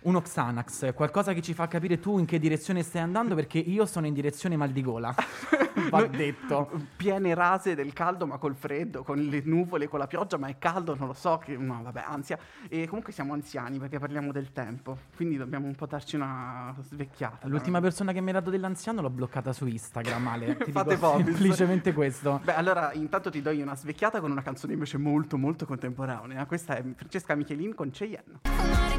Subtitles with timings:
[0.04, 3.86] Uno Xanax, qualcosa che ci fa capire tu in che direzione stai andando perché io
[3.86, 5.16] sono in direzione mal di gola.
[5.90, 6.70] Va detto.
[6.96, 10.58] Piene rase del caldo, ma col freddo, con le nuvole, con la pioggia, ma è
[10.58, 11.38] caldo, non lo so.
[11.38, 12.38] Che, no, vabbè, ansia.
[12.68, 14.98] E comunque siamo anziani perché parliamo del tempo.
[15.16, 17.48] Quindi dobbiamo un po' darci una svecchiata.
[17.48, 20.58] L'ultima persona che mi ha dato dell'anziano l'ho bloccata su Instagram, Ale.
[20.58, 22.42] Ti Fate dico semplicemente questo.
[22.44, 26.46] Beh, allora intanto ti do io una svecchiata con una canzone invece molto, molto contemporanea.
[26.46, 28.93] Questa è Francesca Michelin con Cheyenne.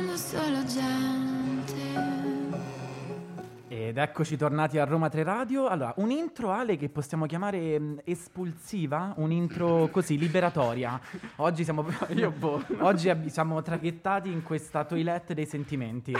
[0.00, 1.29] Siamo solo gente.
[3.90, 5.66] Ed eccoci tornati a Roma 3 Radio.
[5.66, 11.00] Allora, un intro Ale che possiamo chiamare mh, espulsiva, un intro così liberatoria.
[11.38, 11.84] Oggi siamo
[12.14, 12.64] Io boh.
[12.82, 16.14] Oggi abbi- siamo traghettati in questa toilette dei sentimenti.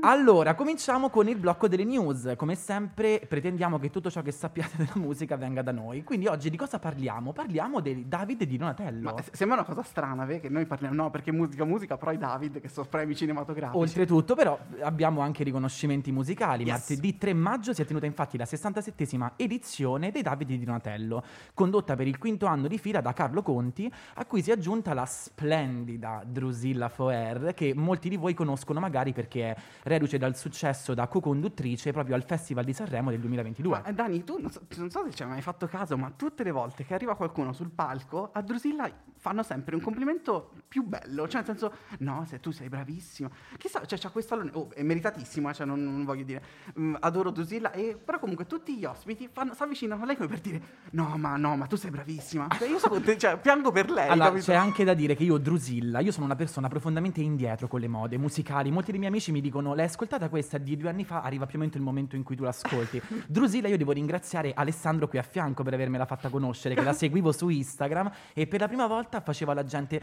[0.00, 2.34] Allora, cominciamo con il blocco delle news.
[2.36, 6.04] Come sempre, pretendiamo che tutto ciò che sappiate della musica venga da noi.
[6.04, 7.32] Quindi oggi di cosa parliamo?
[7.32, 9.14] Parliamo di David di Donatello.
[9.14, 10.40] Ma sembra una cosa strana, vero?
[10.40, 13.78] Che noi parliamo, no, perché musica, musica, però i David, che sono premi cinematografici.
[13.78, 16.64] Oltretutto, però, abbiamo anche riconoscimenti musicali.
[16.64, 16.72] Yes.
[16.72, 21.22] Martedì 3 maggio si è tenuta infatti la 67esima edizione dei Davide di Donatello,
[21.54, 24.94] condotta per il quinto anno di fila da Carlo Conti, a cui si è aggiunta
[24.94, 30.94] la splendida Drusilla Foer, che molti di voi conoscono magari perché è reduce dal successo
[30.94, 33.78] da co-conduttrice proprio al Festival di Sanremo del 2022.
[33.78, 36.12] Ma eh, Dani, tu non so, non so se ci hai mai fatto caso, ma
[36.14, 38.90] tutte le volte che arriva qualcuno sul palco, a Drusilla
[39.26, 41.26] fanno sempre un complimento più bello.
[41.26, 43.30] Cioè, nel senso, no, se tu sei bravissimo.
[43.56, 44.36] Chissà, cioè, c'ha questa.
[44.52, 46.42] Oh, è meritatissimo, eh, cioè, non, non voglio dire.
[46.78, 50.28] Mm, adoro Drusilla, e, però comunque tutti gli ospiti fanno, si avvicinano a lei come
[50.28, 52.48] per dire, no, ma no, ma tu sei bravissima.
[52.58, 54.08] Cioè, io so, contenta- cioè, piango per lei.
[54.08, 54.46] Allora, capito?
[54.46, 57.88] c'è anche da dire che io, Drusilla, io sono una persona profondamente indietro con le
[57.88, 58.70] mode musicali.
[58.70, 61.22] Molti dei miei amici mi dicono: L'hai ascoltata questa di due anni fa?
[61.22, 63.00] Arriva più o meno il momento in cui tu l'ascolti.
[63.26, 67.32] Drusilla, io devo ringraziare Alessandro qui a fianco per avermela fatta conoscere, che la seguivo
[67.32, 70.00] su Instagram e per la prima volta faceva la gente.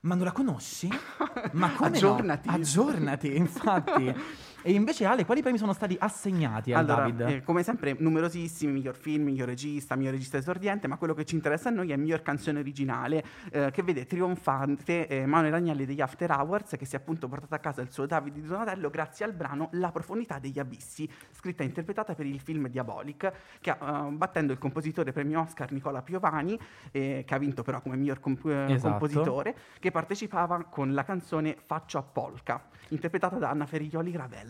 [0.00, 0.88] Ma non la conosci?
[1.52, 2.48] Ma come no?" Aggiornati.
[2.48, 4.14] Aggiornati, infatti.
[4.62, 7.20] E invece, Ale, quali premi sono stati assegnati a Allora, David?
[7.20, 11.36] eh, come sempre, numerosissimi, miglior film, miglior regista, miglior regista esordiente, ma quello che ci
[11.36, 16.00] interessa a noi è miglior canzone originale, eh, che vede trionfante eh, Manuel Agnelli degli
[16.00, 19.24] After Hours, che si è appunto portato a casa il suo David di Donatello grazie
[19.24, 23.76] al brano La profondità degli abissi, scritta e interpretata per il film Diabolic, che eh,
[24.10, 26.58] battendo il compositore premio Oscar Nicola Piovani,
[26.90, 28.90] eh, che ha vinto però come miglior comp- eh, Esatto.
[28.98, 34.47] compositore, che partecipava con la canzone Faccio a Polka, interpretata da Anna Feriglioli Ravel.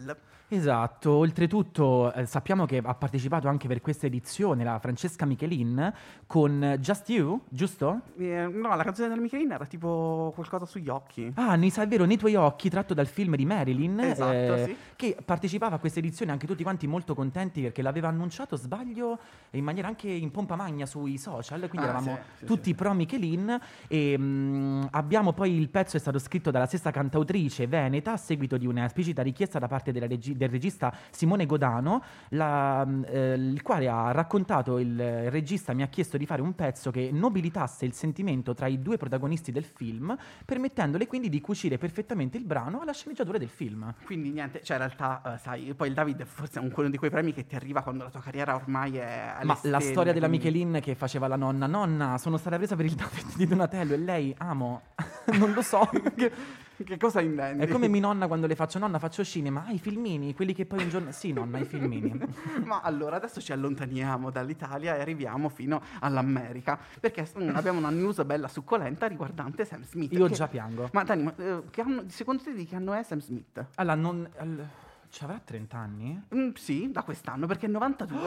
[0.50, 5.92] Esatto, oltretutto eh, sappiamo che ha partecipato anche per questa edizione la Francesca Michelin
[6.26, 8.00] con eh, Just You, giusto?
[8.16, 11.30] Eh, no, la canzone della Michelin era tipo qualcosa sugli occhi.
[11.34, 14.64] Ah, nei, sa- è vero, nei tuoi occhi, tratto dal film di Marilyn, eh, Esatto,
[14.64, 14.76] sì.
[14.96, 19.18] che partecipava a questa edizione anche tutti quanti molto contenti perché l'aveva annunciato, sbaglio,
[19.50, 22.74] in maniera anche in pompa magna sui social, quindi Ah, eravamo sì, tutti sì.
[22.74, 28.12] pro Michelin e mm, abbiamo poi il pezzo è stato scritto dalla stessa cantautrice veneta
[28.12, 32.86] a seguito di una esplicita richiesta da parte parte regi- del regista Simone Godano, la-
[33.06, 37.10] eh, il quale ha raccontato, il, regista mi ha chiesto di fare un pezzo che
[37.12, 42.44] nobilitasse il sentimento tra i due protagonisti del film, permettendole quindi di cucire perfettamente il
[42.44, 43.94] brano alla sceneggiatura del film.
[44.04, 46.96] Quindi niente, cioè in realtà, eh, sai, poi il David forse è un- uno di
[46.96, 50.12] quei premi che ti arriva quando la tua carriera ormai è Ma la stelle, storia
[50.12, 53.46] della quindi- Michelin che faceva la nonna, nonna, sono stata presa per il David di
[53.46, 54.82] Donatello e lei amo,
[55.38, 55.88] non lo so.
[56.84, 57.64] Che cosa intendi?
[57.64, 60.64] È come mia nonna quando le faccio nonna faccio cinema, ah i filmini, quelli che
[60.64, 61.10] poi un giorno...
[61.10, 62.16] Sì nonna, i filmini.
[62.64, 68.22] Ma allora adesso ci allontaniamo dall'Italia e arriviamo fino all'America perché mm, abbiamo una news
[68.24, 70.12] bella succolenta riguardante Sam Smith.
[70.12, 70.88] Io che- già piango.
[70.92, 73.66] Ma Dani, ma, eh, che anno- secondo te di che anno è Sam Smith?
[73.74, 74.28] Allora, non...
[74.36, 74.68] al-
[75.10, 76.22] Ci avrà 30 anni?
[76.34, 78.18] Mm, sì, da quest'anno perché è 92.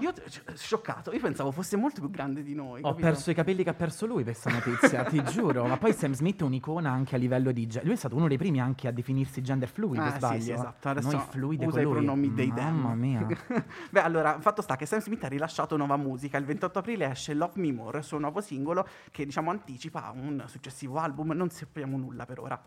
[0.00, 2.80] Io cioè, scioccato, io pensavo fosse molto più grande di noi.
[2.80, 3.06] Ho capito?
[3.06, 5.66] perso i capelli che ha perso lui per questa notizia, ti giuro.
[5.66, 7.66] Ma poi Sam Smith è un'icona anche a livello di...
[7.66, 10.42] ge- Lui è stato uno dei primi anche a definirsi gender fluid, Ah, sì, sbaglio.
[10.42, 10.88] sì, esatto.
[10.88, 12.74] Adesso Noi fluidi usa con i pronomi dei them.
[12.76, 13.26] Mamma mia.
[13.90, 16.38] Beh, allora, fatto sta che Sam Smith ha rilasciato nuova musica.
[16.38, 20.42] Il 28 aprile esce Love Me More, il suo nuovo singolo che diciamo anticipa un
[20.46, 21.32] successivo album.
[21.32, 22.58] Non sappiamo nulla per ora.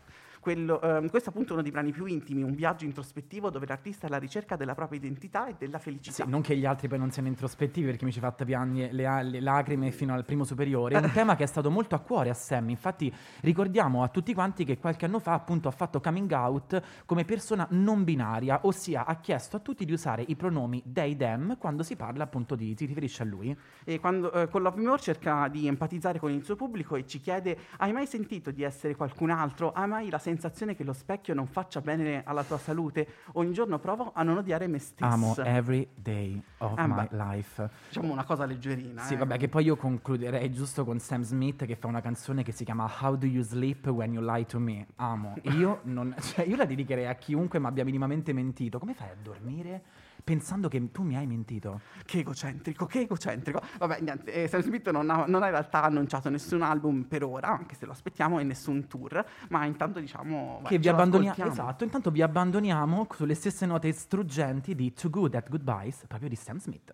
[0.43, 4.07] Quello, ehm, questo è appunto uno dei brani più intimi, un viaggio introspettivo dove l'artista
[4.07, 6.25] è alla ricerca della propria identità e della felicità.
[6.25, 8.91] Sì, non che gli altri poi non siano introspettivi perché mi ci ha fatto piangere
[8.91, 10.95] le, le lacrime fino al primo superiore.
[10.95, 12.67] È un tema che è stato molto a cuore a Sam.
[12.67, 13.09] Infatti,
[13.39, 17.65] ricordiamo a tutti quanti che qualche anno fa, appunto, ha fatto coming out come persona
[17.69, 21.95] non binaria, ossia ha chiesto a tutti di usare i pronomi they, them quando si
[21.95, 22.75] parla appunto di.
[22.77, 23.57] si riferisce a lui.
[23.85, 27.21] E quando, eh, con Love More cerca di empatizzare con il suo pubblico e ci
[27.21, 29.71] chiede: Hai mai sentito di essere qualcun altro?
[29.71, 30.31] Hai mai la sensazione
[30.75, 33.07] che lo specchio non faccia bene alla tua salute?
[33.33, 35.11] Ogni giorno provo a non odiare me stesso.
[35.11, 37.17] Amo every day of Ah, my beh.
[37.17, 37.69] life.
[37.87, 39.01] Diciamo una cosa leggerina.
[39.03, 39.17] Sì, eh.
[39.17, 42.63] vabbè, che poi io concluderei giusto con Sam Smith che fa una canzone che si
[42.65, 44.87] chiama How Do You Sleep When You Lie to Me?
[44.95, 45.35] Amo.
[45.43, 48.79] Io, non, cioè, io la dedicherei a chiunque mi abbia minimamente mentito.
[48.79, 49.83] Come fai a dormire
[50.23, 51.81] pensando che tu mi hai mentito?
[52.05, 53.61] Che egocentrico, che egocentrico.
[53.77, 57.23] Vabbè, niente, eh, Sam Smith non ha, non ha in realtà annunciato nessun album per
[57.23, 59.23] ora, anche se lo aspettiamo, e nessun tour.
[59.49, 60.59] Ma intanto diciamo.
[60.61, 61.45] vai, che vi abbandoniamo.
[61.45, 66.35] Esatto, intanto vi abbandoniamo sulle stesse note struggenti di Too Good at Goodbyes, proprio di
[66.35, 66.93] Sam Smith.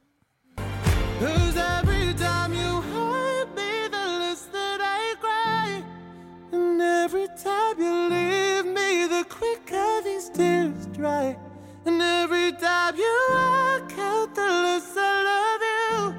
[1.19, 5.83] Cause every time you hurt me, the less that I cry.
[6.51, 11.37] And every time you leave me, the quicker these tears dry.
[11.89, 16.13] And every time you walk out, the less I love you.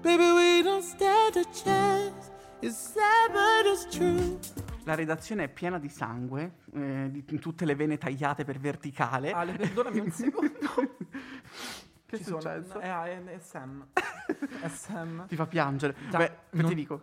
[0.00, 2.30] Baby, we don't stand a chance.
[2.60, 4.38] It's sad, but it's true.
[4.84, 9.32] La redazione è piena di sangue, eh, di tutte le vene tagliate per verticale.
[9.32, 10.52] Ale, perdonami un secondo.
[12.06, 12.78] che è Ci sono- successo?
[12.78, 13.84] È, è- è Sam.
[14.60, 15.26] È Sam.
[15.26, 15.96] Ti fa piangere.
[16.10, 17.02] Già, Beh, non- ti dico.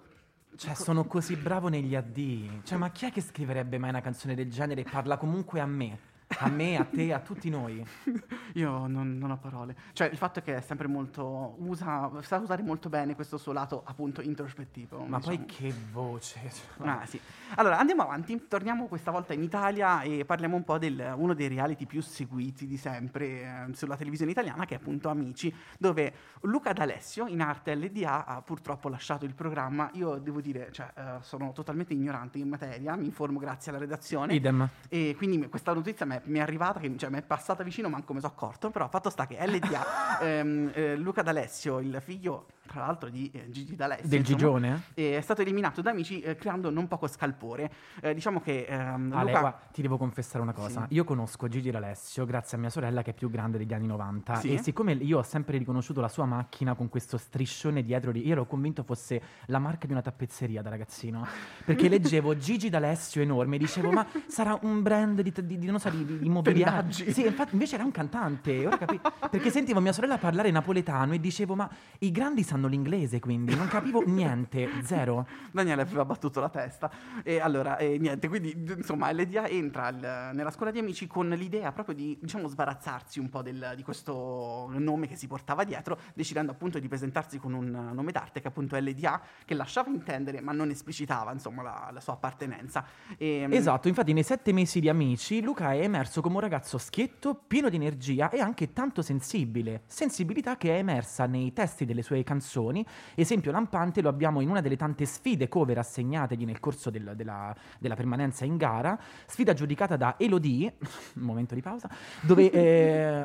[0.55, 2.61] Cioè, sono così bravo negli addii.
[2.63, 5.65] Cioè, ma chi è che scriverebbe mai una canzone del genere e parla comunque a
[5.65, 6.07] me?
[6.37, 7.83] A me, a te, a tutti noi.
[8.53, 9.75] Io non, non ho parole.
[9.93, 11.55] Cioè, il fatto è che è sempre molto.
[11.59, 15.03] Usa, sa usare molto bene questo suo lato, appunto, introspettivo.
[15.05, 15.71] Ma poi diciamo.
[15.71, 16.39] che voce.
[16.77, 16.87] cioè.
[16.87, 17.19] Ah, sì.
[17.55, 21.47] Allora andiamo avanti, torniamo questa volta in Italia e parliamo un po' di uno dei
[21.47, 26.73] reality più seguiti di sempre eh, sulla televisione italiana, che è appunto Amici, dove Luca
[26.73, 29.89] D'Alessio, in arte LDA, ha purtroppo lasciato il programma.
[29.93, 34.35] Io devo dire, cioè, eh, sono totalmente ignorante in materia, mi informo grazie alla redazione.
[34.35, 34.69] Idem.
[34.87, 37.89] E quindi questa notizia mi è, mi è arrivata, che cioè, mi è passata vicino,
[37.89, 42.47] manco mi sono accorto, però fatto sta che LDA, ehm, eh, Luca D'Alessio, il figlio
[42.71, 44.81] tra l'altro di eh, Gigi D'Alessio, Del insomma, Gigione?
[44.93, 47.71] e è stato eliminato da amici eh, creando non poco scalpore.
[48.01, 49.39] Eh, diciamo che ehm, Ale, Luca...
[49.39, 50.85] guarda, ti devo confessare una cosa.
[50.87, 50.93] Sì.
[50.95, 54.35] Io conosco Gigi D'Alessio grazie a mia sorella che è più grande degli anni 90
[54.35, 54.53] Sì?
[54.53, 58.33] e siccome io ho sempre riconosciuto la sua macchina con questo striscione dietro, di- io
[58.33, 61.25] ero convinto fosse la marca di una tappezzeria da ragazzino,
[61.65, 65.79] perché leggevo Gigi D'Alessio enorme e dicevo ma sarà un brand di, di, di- non
[65.79, 66.77] so, di, di, di mobiliare.
[66.77, 67.11] Pendaggi.
[67.11, 68.99] Sì, infatti invece era un cantante, ora capi-
[69.29, 73.67] perché sentivo mia sorella parlare napoletano e dicevo ma i grandi sanno l'inglese quindi non
[73.67, 75.25] capivo niente, zero.
[75.51, 76.91] Daniele aveva battuto la testa.
[77.23, 81.71] E allora, eh, niente, quindi insomma LDA entra al- nella scuola di amici con l'idea
[81.71, 86.51] proprio di, diciamo, sbarazzarsi un po' del- di questo nome che si portava dietro, decidendo
[86.51, 90.51] appunto di presentarsi con un nome d'arte che è appunto LDA, che lasciava intendere ma
[90.51, 92.85] non esplicitava insomma la, la sua appartenenza.
[93.17, 96.77] E, mm, Esatto, infatti nei sette mesi di amici Luca è emerso come un ragazzo
[96.77, 99.83] schietto, pieno di energia e anche tanto sensibile.
[99.85, 102.83] Sensibilità che è emersa nei testi delle sue canzoni canzoni.
[103.13, 107.55] Esempio lampante lo abbiamo in una delle tante sfide cover assegnategli nel corso del- della,
[107.77, 110.75] della permanenza in gara, sfida giudicata da Elodie,
[111.15, 111.87] un momento di pausa,
[112.21, 113.23] dove, eh,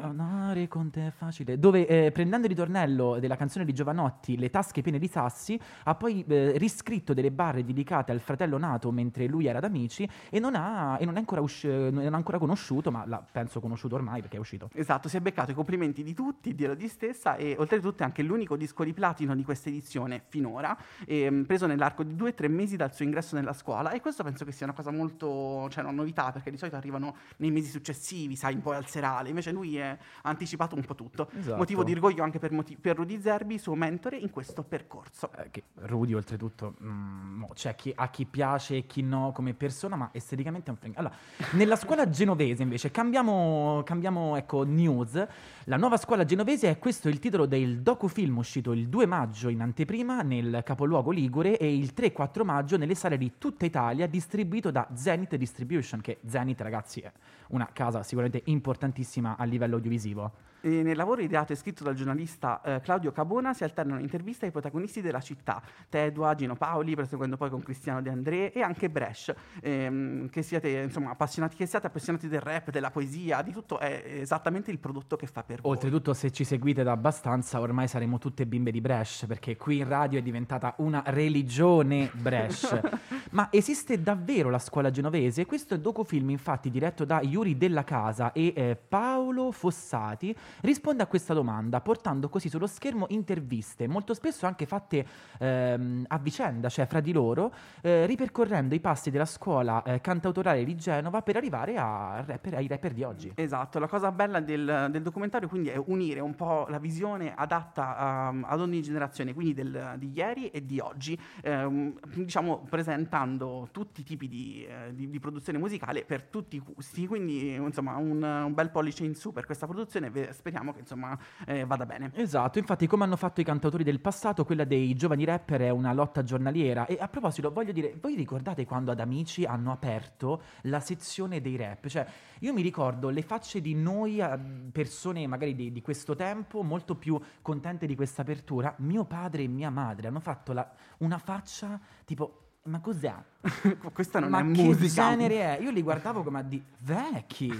[1.16, 5.58] facile, dove eh, prendendo il ritornello della canzone di Giovanotti, Le tasche piene di sassi,
[5.84, 10.08] ha poi eh, riscritto delle barre dedicate al fratello nato mentre lui era ad amici
[10.28, 13.60] e non, ha, e non è ancora, usci- non è ancora conosciuto, ma l'ha penso
[13.60, 14.68] conosciuto ormai perché è uscito.
[14.74, 18.22] Esatto, si è beccato i complimenti di tutti, di Elodie stessa e oltretutto è anche
[18.22, 22.48] l'unico disco di platino di questa edizione finora, ehm, preso nell'arco di due o tre
[22.48, 25.82] mesi dal suo ingresso nella scuola e questo penso che sia una cosa molto, cioè
[25.82, 29.52] una novità perché di solito arrivano nei mesi successivi, sai, un po' al serale, invece
[29.52, 31.30] lui è- ha anticipato un po' tutto.
[31.38, 31.56] Esatto.
[31.56, 35.30] Motivo di orgoglio anche per, moti- per Rudy Zerbi, suo mentore in questo percorso.
[35.36, 39.96] Eh, che Rudy oltretutto mm, c'è chi, a chi piace e chi no come persona
[39.96, 41.14] ma esteticamente è un fring allora
[41.52, 45.26] nella scuola genovese invece cambiamo, cambiamo ecco news
[45.64, 49.60] la nuova scuola genovese è questo il titolo del docufilm uscito il 2 maggio in
[49.60, 54.88] anteprima nel capoluogo Ligure e il 3-4 maggio nelle sale di tutta Italia distribuito da
[54.94, 57.12] Zenith Distribution che Zenith ragazzi è
[57.48, 60.32] una casa sicuramente importantissima a livello audiovisivo
[60.64, 64.50] E nel lavoro ideato e scritto dal giornalista eh, Claudio Cabona si alternano interviste ai
[64.50, 69.34] protagonisti della città, Tedua, Gino Paoli, proseguendo poi con Cristiano De André e anche Bresh,
[69.60, 74.04] ehm, che siete insomma appassionati, che siate appassionati del rap, della poesia, di tutto è
[74.06, 75.72] esattamente il prodotto che fa per voi.
[75.72, 79.88] Oltretutto, se ci seguite da abbastanza, ormai saremo tutte bimbe di Bresh, perché qui in
[79.88, 82.80] radio è diventata una religione Bresh.
[83.34, 85.44] Ma esiste davvero la scuola genovese?
[85.44, 91.06] Questo è docufilm, infatti, diretto da Yuri Della Casa e eh, Paolo Fossati, risponde a
[91.06, 95.04] questa domanda, portando così sullo schermo interviste, molto spesso anche fatte
[95.40, 100.62] ehm, a vicenda, cioè fra di loro, eh, ripercorrendo i passi della scuola eh, cantautorale
[100.62, 103.32] di Genova per arrivare rapper- ai rapper di oggi.
[103.34, 108.28] Esatto, la cosa bella del, del documentario quindi è unire un po' la visione adatta
[108.30, 113.22] um, ad ogni generazione, quindi del- di ieri e di oggi, ehm, diciamo presentando
[113.70, 117.96] tutti i tipi di, eh, di- di produzione musicale per tutti i gusti, quindi insomma
[117.96, 121.86] un, un bel pollice in su per questa produzione, ve- speriamo che insomma eh, vada
[121.86, 122.10] bene.
[122.14, 125.92] Esatto, infatti come hanno fatto i cantautori del passato, quella dei giovani rapper è una
[125.92, 130.80] lotta giornaliera e a proposito voglio dire, voi ricordate quando ad Amici hanno aperto la
[130.80, 131.86] sezione dei rap?
[131.86, 132.06] Cioè
[132.40, 134.38] io mi ricordo le facce di noi, eh,
[134.72, 139.48] persone magari di, di questo tempo, molto più contente di questa apertura, mio padre e
[139.48, 142.38] mia madre hanno fatto la- una faccia tipo...
[142.66, 143.12] Ma cos'è?
[143.92, 145.10] Questa non Ma è che musica.
[145.10, 145.62] genere è?
[145.62, 147.52] Io li guardavo come a di vecchi.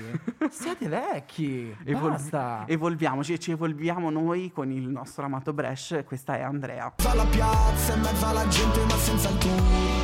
[0.49, 1.76] Siete vecchi.
[1.84, 2.64] Evol- Basta.
[2.66, 6.90] evolviamoci e ci evolviamo noi con il nostro amato Bresh, questa è Andrea.
[6.96, 10.03] mezzo alla piazza, in mezzo alla gente ma senza alcun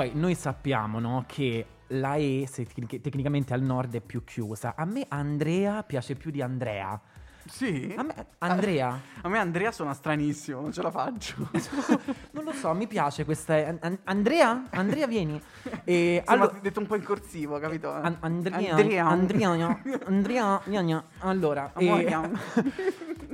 [0.00, 4.74] poi noi sappiamo, no, che la E se tec- tecnicamente al nord è più chiusa.
[4.74, 6.98] A me Andrea piace più di Andrea.
[7.46, 7.92] Sì?
[7.96, 11.34] A me Andrea, A me Andrea suona stranissimo, non ce la faccio.
[12.32, 14.64] non lo so, mi piace questa An- An- Andrea?
[14.70, 15.40] Andrea vieni.
[15.84, 17.90] E Insomma, allora detto un po' in corsivo, capito?
[17.90, 19.06] An- Andrea, Andrea.
[19.06, 21.04] Andrea, Andrea, gna.
[21.20, 22.30] Allora, e- Amore.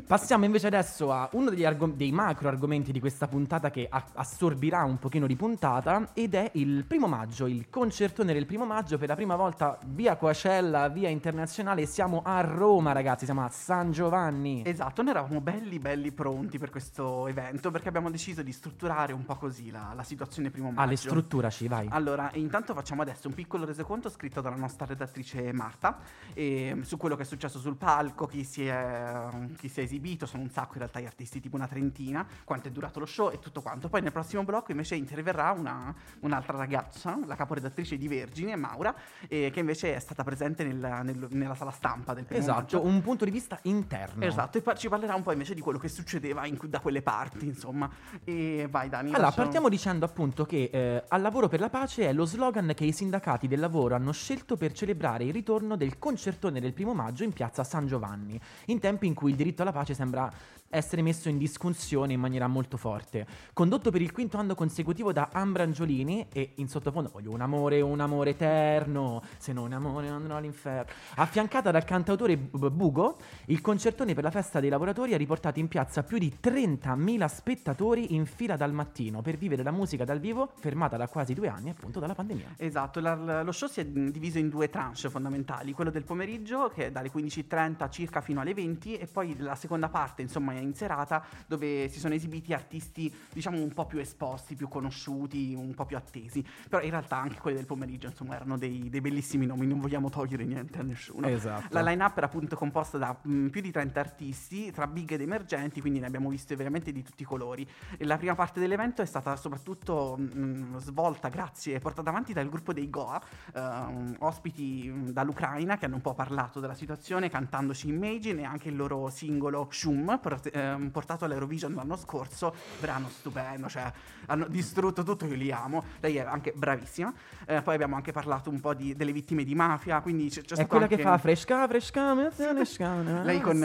[0.07, 4.05] passiamo invece adesso a uno degli argom- dei macro argomenti di questa puntata che a-
[4.15, 8.99] assorbirà un pochino di puntata ed è il primo maggio, il concertone del primo maggio
[8.99, 13.91] per la prima volta via Coacella, via internazionale, siamo a Roma ragazzi, siamo a San
[13.97, 14.63] Giovanni.
[14.67, 19.25] Esatto, noi eravamo belli belli pronti per questo evento perché abbiamo deciso di strutturare un
[19.25, 20.81] po' così la, la situazione primo maggio.
[20.83, 21.89] Ale, strutturaci, vai.
[21.91, 25.99] Allora, intanto facciamo adesso un piccolo resoconto scritto dalla nostra redattrice Marta
[26.35, 30.27] e, su quello che è successo sul palco, chi si è, chi si è esibito,
[30.27, 33.31] sono un sacco in realtà gli artisti, tipo una trentina, quanto è durato lo show
[33.33, 33.89] e tutto quanto.
[33.89, 38.95] Poi nel prossimo blocco invece interverrà una- un'altra ragazza, la caporedattrice di Vergine, Maura,
[39.29, 42.85] eh, che invece è stata presente nel- nel- nella sala stampa del primo Esatto, maggio.
[42.85, 44.25] un punto di vista interno.
[44.25, 47.03] Esatto, e poi ci parlerà un po' invece di quello che succedeva in- da quelle
[47.03, 47.89] parti, insomma.
[48.25, 49.09] E vai Dani.
[49.09, 52.73] Allora, lascio- partiamo dicendo appunto che eh, al lavoro per la pace è lo slogan
[52.75, 56.95] che i sindacati del lavoro hanno scelto per celebrare il ritorno del concertone del primo
[56.95, 60.31] maggio in piazza San Giovanni, in tempi in cui il diritto alla pace sembra
[60.69, 63.27] essere messo in discussione in maniera molto forte.
[63.53, 68.01] Condotto per il quinto anno consecutivo da Ambrangiolini e in sottofondo voglio un amore, un
[68.01, 70.93] amore eterno, se non amore andrò all'inferno.
[71.17, 76.03] Affiancata dal cantautore Bugo, il concertone per la festa dei lavoratori ha riportato in piazza
[76.03, 80.97] più di 30.000 spettatori in fila dal mattino per vivere la musica dal vivo, fermata
[80.97, 82.55] da quasi due anni appunto dalla pandemia.
[82.57, 86.87] Esatto, la- lo show si è diviso in due tranche fondamentali, quello del pomeriggio che
[86.87, 91.25] è dalle 15.30 circa fino alle 20 e poi la seconda parte, insomma, in serata,
[91.47, 95.97] dove si sono esibiti artisti, diciamo, un po' più esposti, più conosciuti, un po' più
[95.97, 96.45] attesi.
[96.69, 100.11] Però in realtà anche quelli del pomeriggio, insomma, erano dei, dei bellissimi nomi, non vogliamo
[100.11, 101.27] togliere niente a nessuno.
[101.29, 101.69] Esatto.
[101.71, 105.81] La line-up era appunto composta da mh, più di 30 artisti, tra big ed emergenti,
[105.81, 107.67] quindi ne abbiamo viste veramente di tutti i colori.
[107.97, 112.73] E la prima parte dell'evento è stata soprattutto mh, svolta, grazie, portata avanti dal gruppo
[112.73, 113.21] dei Goa,
[113.55, 118.69] ehm, ospiti mh, dall'Ucraina che hanno un po' parlato della situazione cantandoci Imagine e anche
[118.69, 123.91] il loro singolo Shum, port- ehm, portato all'Eurovision l'anno scorso, brano stupendo, cioè
[124.27, 127.13] hanno distrutto tutto, io li amo, lei è anche bravissima.
[127.47, 130.53] Eh, poi abbiamo anche parlato un po' di- delle vittime di mafia, quindi c'è, c'è
[130.53, 130.97] È stato quella anche...
[130.97, 132.95] che fa fresca, fresca, fresca.
[133.23, 133.59] Lei con-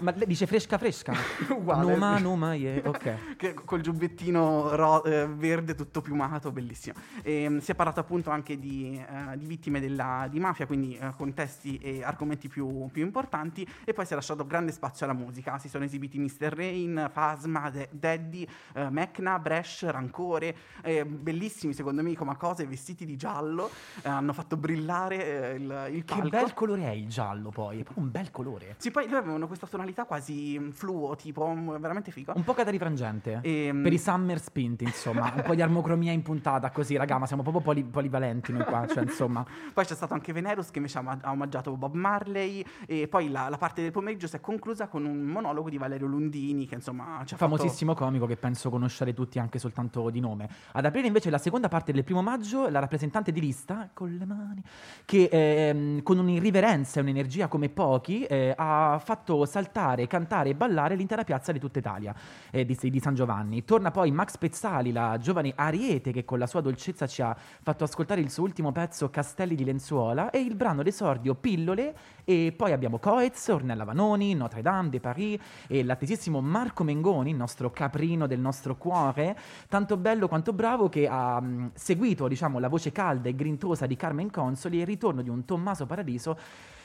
[0.00, 1.12] Ma lei dice fresca, fresca.
[1.50, 1.92] Uguale.
[1.92, 2.88] Numa, numa, yeah.
[2.88, 3.36] Ok.
[3.36, 6.94] che- col giubbettino ro- eh, verde tutto piumato, bellissimo.
[7.22, 11.12] E, si è parlato appunto anche di, eh, di vittime della- di mafia, quindi eh,
[11.16, 13.66] contesti e argomenti più, più importanti.
[13.84, 15.58] E poi si è lasciato grande spazio alla musica.
[15.58, 16.52] Si sono esibiti Mr.
[16.54, 20.54] Rain, Fasma, De- Daddy, eh, Mecna, Bresh, Rancore.
[20.82, 23.70] eh, bellissimi secondo me come cose, vestiti di giallo.
[24.02, 26.28] eh, hanno fatto brillare eh, il, il Che palco.
[26.28, 28.74] bel colore è il giallo poi, è proprio un bel colore.
[28.78, 32.32] Sì, poi loro avevano questa tonalità quasi mm, fluo, tipo mm, veramente figo.
[32.34, 33.40] Un po' catari frangente.
[33.42, 35.32] Ehm, Per i summer spinti, insomma.
[35.34, 38.86] un po' di armocromia in puntata, così, raga, ma siamo proprio poli- polivalenti noi qua,
[38.86, 39.44] cioè, insomma.
[39.72, 43.48] Poi c'è stato anche Venerus che invece ha ha omaggiato Bob Marley e poi la,
[43.48, 47.22] la parte del pomeriggio si è conclusa con un monologo di Valerio Lundini che insomma
[47.24, 47.56] ci ha fatto...
[47.56, 50.48] Famosissimo comico che penso conoscere tutti anche soltanto di nome.
[50.72, 54.24] Ad aprire invece la seconda parte del primo maggio, la rappresentante di lista, con le
[54.24, 54.62] mani,
[55.04, 60.94] che ehm, con un'irriverenza e un'energia come pochi eh, ha fatto saltare, cantare e ballare
[60.94, 62.14] l'intera piazza di tutta Italia
[62.50, 63.64] eh, di, di San Giovanni.
[63.64, 67.84] Torna poi Max Pezzali, la giovane Ariete che con la sua dolcezza ci ha fatto
[67.84, 71.94] ascoltare il suo ultimo pezzo Castelli di Lenzuola e il brano d'esordio Pillole
[72.24, 77.36] e poi abbiamo Coez, Ornella Vanoni, Notre Dame de Paris e l'attesissimo Marco Mengoni, il
[77.36, 79.36] nostro caprino del nostro cuore,
[79.68, 83.96] tanto bello quanto bravo che ha mh, seguito diciamo, la voce calda e grintosa di
[83.96, 86.38] Carmen Consoli e il ritorno di un Tommaso Paradiso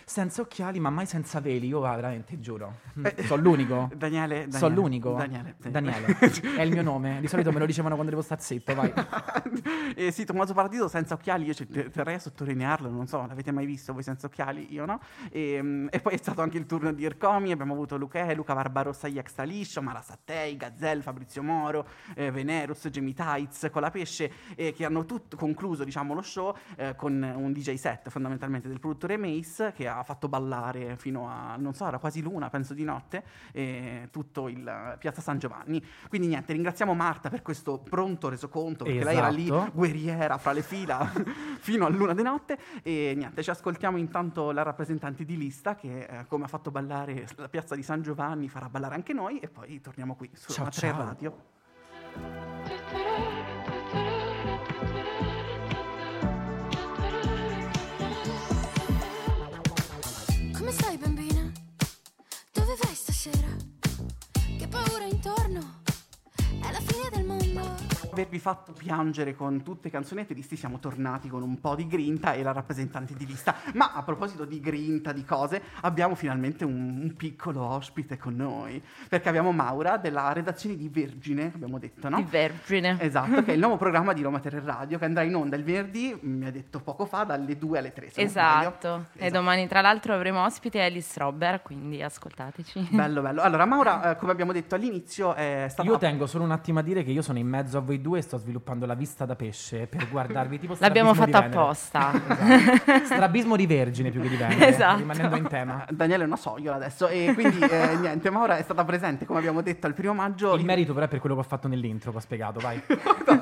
[0.10, 3.90] senza occhiali ma mai senza veli, io ah, veramente giuro, Mm, Eh, sono l'unico.
[3.96, 4.52] Daniele, Daniele.
[4.52, 5.14] Sono l'unico.
[5.14, 5.56] Daniele.
[5.62, 5.70] sì.
[5.70, 6.18] Daniele.
[6.58, 7.20] È il mio nome.
[7.22, 8.92] Di solito me lo dicevano quando devo star zitto, vai.
[9.96, 13.52] eh sì, Tommaso Paradiso senza occhiali, io ci te- terrei a sottolinearlo, non so, l'avete
[13.52, 14.74] mai visto voi senza occhiali?
[14.74, 15.00] Io no.
[15.32, 18.54] E, mm, e poi è stato anche il turno di Ercomi, abbiamo avuto Luca, Luca
[18.56, 24.86] Barbarossa, Iax Liscio, Mara Sattei, Gazzel, Fabrizio Moro, eh, Venerus, Jamie Tights, Colapesce, eh, che
[24.86, 29.72] hanno tutto concluso diciamo, lo show eh, con un DJ set fondamentalmente del produttore Mace
[29.74, 34.10] che ha fatto ballare fino a, non so, era quasi l'una, penso di notte, eh,
[34.12, 35.84] tutto il Piazza San Giovanni.
[36.08, 39.72] Quindi niente, ringraziamo Marta per questo pronto resoconto, perché lei era lì Esatto.
[39.74, 41.12] guerriera fra le fila
[41.60, 46.04] fino a luna di notte e niente, ci ascoltiamo intanto la rappresentante di lista che
[46.04, 49.48] eh, come ha fatto ballare la piazza di San Giovanni farà ballare anche noi e
[49.48, 51.06] poi torniamo qui su Ciao, Roma 3 ciao.
[51.06, 51.48] Radio.
[60.60, 61.50] Come stai bambina?
[62.52, 63.48] Dove vai stasera?
[64.58, 65.84] Che paura intorno?
[66.36, 67.99] È la fine del mondo.
[68.12, 72.34] Avervi fatto piangere con tutte le canzonette tristi siamo tornati con un po' di grinta
[72.34, 73.56] e la rappresentante di lista.
[73.74, 78.82] Ma a proposito di grinta, di cose, abbiamo finalmente un, un piccolo ospite con noi.
[79.08, 82.18] Perché abbiamo Maura della redazione di Vergine, abbiamo detto, no?
[82.18, 82.98] Di Vergine.
[83.00, 85.64] Esatto, che è il nuovo programma di Roma 3 Radio che andrà in onda il
[85.64, 88.10] venerdì, mi ha detto poco fa, dalle 2 alle 3.
[88.10, 88.60] se non sbaglio.
[88.70, 89.06] Esatto.
[89.14, 89.34] E Esatto.
[89.34, 92.88] domani tra l'altro avremo ospite Alice Robber, quindi ascoltateci.
[92.92, 93.42] Bello, bello.
[93.42, 95.88] Allora, Maura, eh, come abbiamo detto all'inizio, è stata...
[95.88, 98.22] Io tengo solo un attimo a dire che io sono in mezzo a voi due
[98.22, 102.12] sto sviluppando la vista da pesce per guardarvi tipo L'abbiamo fatta apposta.
[102.30, 103.06] Esatto.
[103.06, 104.98] Strabismo di vergine più che di Venere, Esatto.
[105.00, 105.86] rimanendo in tema.
[105.90, 109.62] Daniele è una sogliola adesso e quindi eh, niente, Maura è stata presente, come abbiamo
[109.62, 110.56] detto, al primo maggio.
[110.56, 112.82] Il merito però è per quello che ho fatto nell'intro, che ho spiegato, vai.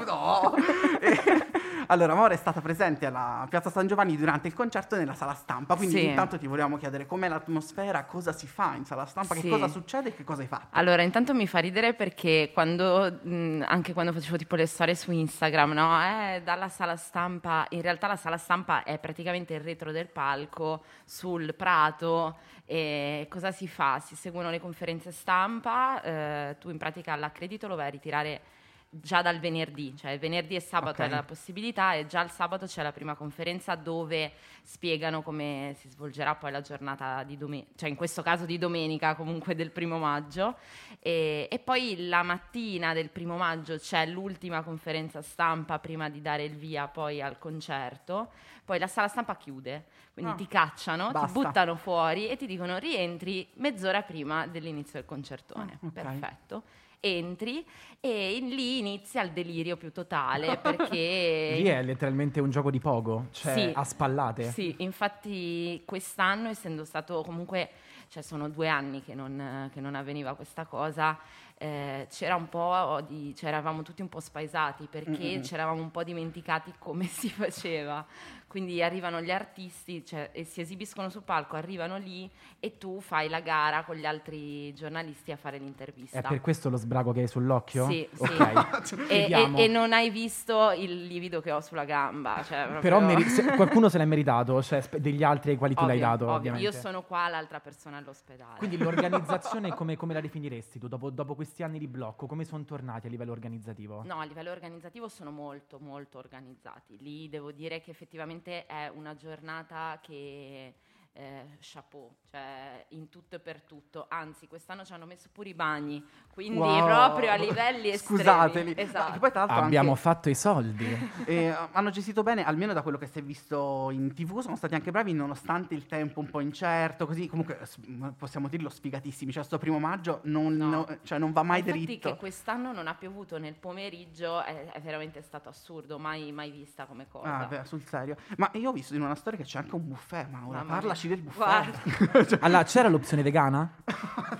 [0.05, 0.55] no!
[0.99, 1.46] E-
[1.87, 5.75] allora, Maura è stata presente alla Piazza San Giovanni durante il concerto nella sala stampa,
[5.75, 6.05] quindi Sì.
[6.05, 9.49] intanto ti volevamo chiedere com'è l'atmosfera, cosa si fa in sala stampa, che Sì.
[9.49, 10.67] cosa succede e che cosa hai fatto.
[10.71, 15.11] Allora, intanto mi fa ridere perché quando, mh, anche quando facevo tipo le storie su
[15.11, 16.01] Instagram, no?
[16.03, 20.83] Eh, dalla sala stampa, in realtà la sala stampa è praticamente il retro del palco
[21.05, 22.37] sul prato.
[22.69, 23.99] E cosa si fa?
[23.99, 28.41] Si seguono le conferenze stampa, eh, tu in pratica l'accredito lo vai a ritirare
[28.89, 31.07] già dal venerdì, cioè il venerdì e sabato Ok.
[31.07, 34.31] è la possibilità e già il sabato c'è la prima conferenza dove
[34.63, 39.15] spiegano come si svolgerà poi la giornata di domenica, cioè in questo caso di domenica
[39.15, 40.55] comunque del primo maggio
[40.99, 46.43] e, e poi la mattina del primo maggio c'è l'ultima conferenza stampa prima di dare
[46.43, 48.31] il via poi al concerto,
[48.65, 50.35] poi la sala stampa chiude, quindi Ah.
[50.35, 51.27] ti cacciano, Basta.
[51.27, 55.79] ti buttano fuori e ti dicono rientri mezz'ora prima dell'inizio del concertone.
[55.81, 55.91] Ah, ok.
[55.93, 56.63] Perfetto.
[56.99, 57.65] Entri
[57.99, 62.79] e in- lì inizia il delirio più totale perché Lì è letteralmente un gioco di
[62.79, 63.71] pogo, cioè Sì.
[63.73, 64.43] a spallate.
[64.51, 67.69] sì, infatti quest'anno, essendo stato comunque,
[68.09, 71.17] cioè sono due anni che non, che non avveniva questa cosa,
[71.59, 75.41] eh, c'era un po' di, cioè eravamo tutti un po' spaesati perché Mm-mm.
[75.43, 78.05] ci eravamo un po' dimenticati come si faceva.
[78.47, 82.29] Quindi arrivano gli artisti cioè, e si esibiscono sul palco, arrivano lì
[82.59, 86.19] e tu fai la gara con gli altri giornalisti a fare l'intervista.
[86.19, 87.85] È per questo lo sbraco che hai sull'occhio?
[87.87, 88.21] Sì, sì.
[88.23, 88.95] Ok.
[89.09, 92.41] E, e- e non hai visto il livido che ho sulla gamba.
[92.43, 95.85] cioè, proprio- Però meri- se- qualcuno se l'è meritato, cioè degli altri ai quali tu
[95.85, 96.35] l'hai dato, ovvio.
[96.37, 96.65] ovviamente.
[96.67, 98.57] Io sono qua, l'altra persona all'ospedale.
[98.59, 100.87] Quindi l'organizzazione come, come la definiresti tu?
[100.87, 104.03] Dopo, dopo questi anni di blocco, come sono tornati a livello organizzativo?
[104.05, 106.97] No, a livello organizzativo sono molto, molto organizzati.
[106.99, 110.73] Lì devo dire che effettivamente è una giornata che
[111.19, 114.05] eh, chapeau, cioè in tutto e per tutto.
[114.07, 116.85] Anzi, quest'anno ci hanno messo pure i bagni, quindi Wow.
[116.85, 118.19] proprio a livelli estremi.
[118.21, 118.73] Scusateli.
[118.77, 119.17] Esatto.
[119.19, 120.85] poi Abbiamo anche- fatto i soldi.
[121.27, 124.75] Eh, hanno gestito bene, almeno da quello che si è visto in tv, sono stati
[124.75, 127.79] anche bravi nonostante il tempo un po' incerto, così comunque s-
[128.17, 130.69] possiamo dirlo sfigatissimi, cioè sto primo maggio non, No.
[130.69, 132.11] no- cioè, non va mai Infatti dritto.
[132.11, 136.85] che quest'anno non ha piovuto nel pomeriggio è, è veramente stato assurdo, mai, mai vista
[136.85, 137.37] come cosa.
[137.39, 138.15] Ah, beh, sul serio.
[138.37, 140.59] Ma io ho visto in una storia che c'è anche un buffet, Maura.
[140.59, 141.15] Mamma Parlaci mia.
[141.15, 142.25] del buffet.
[142.27, 143.71] Cioè, Allora, c'era l'opzione vegana?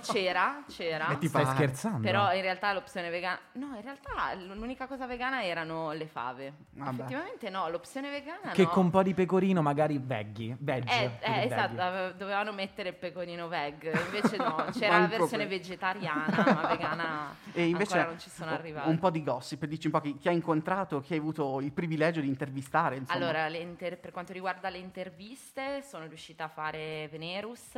[0.02, 1.08] C'era, c'era.
[1.10, 2.00] E ti Stai scherzando?
[2.00, 3.38] Però in realtà l'opzione vegana.
[3.52, 6.52] No, in realtà l'unica cosa vegana erano le fave.
[6.70, 6.90] Vabbè.
[6.94, 8.68] Effettivamente no, l'opzione vegana Che no.
[8.68, 10.88] con un po' di pecorino magari veggie, veg.
[10.88, 11.80] Eh, eh, esatto, veggie.
[11.82, 17.34] ave- dovevano mettere il pecorino veg, invece no, c'era la versione per- vegetariana, ma vegana
[17.52, 18.88] E invece ancora non ci sono un- arrivati.
[18.88, 21.72] un po' di gossip, dici un po' chi, chi hai incontrato, chi hai avuto il
[21.72, 22.96] privilegio di intervistare.
[22.96, 23.18] Insomma.
[23.18, 26.57] Allora, le inter- per quanto riguarda le interviste, sono riuscita a fare
[27.08, 27.76] Venerus,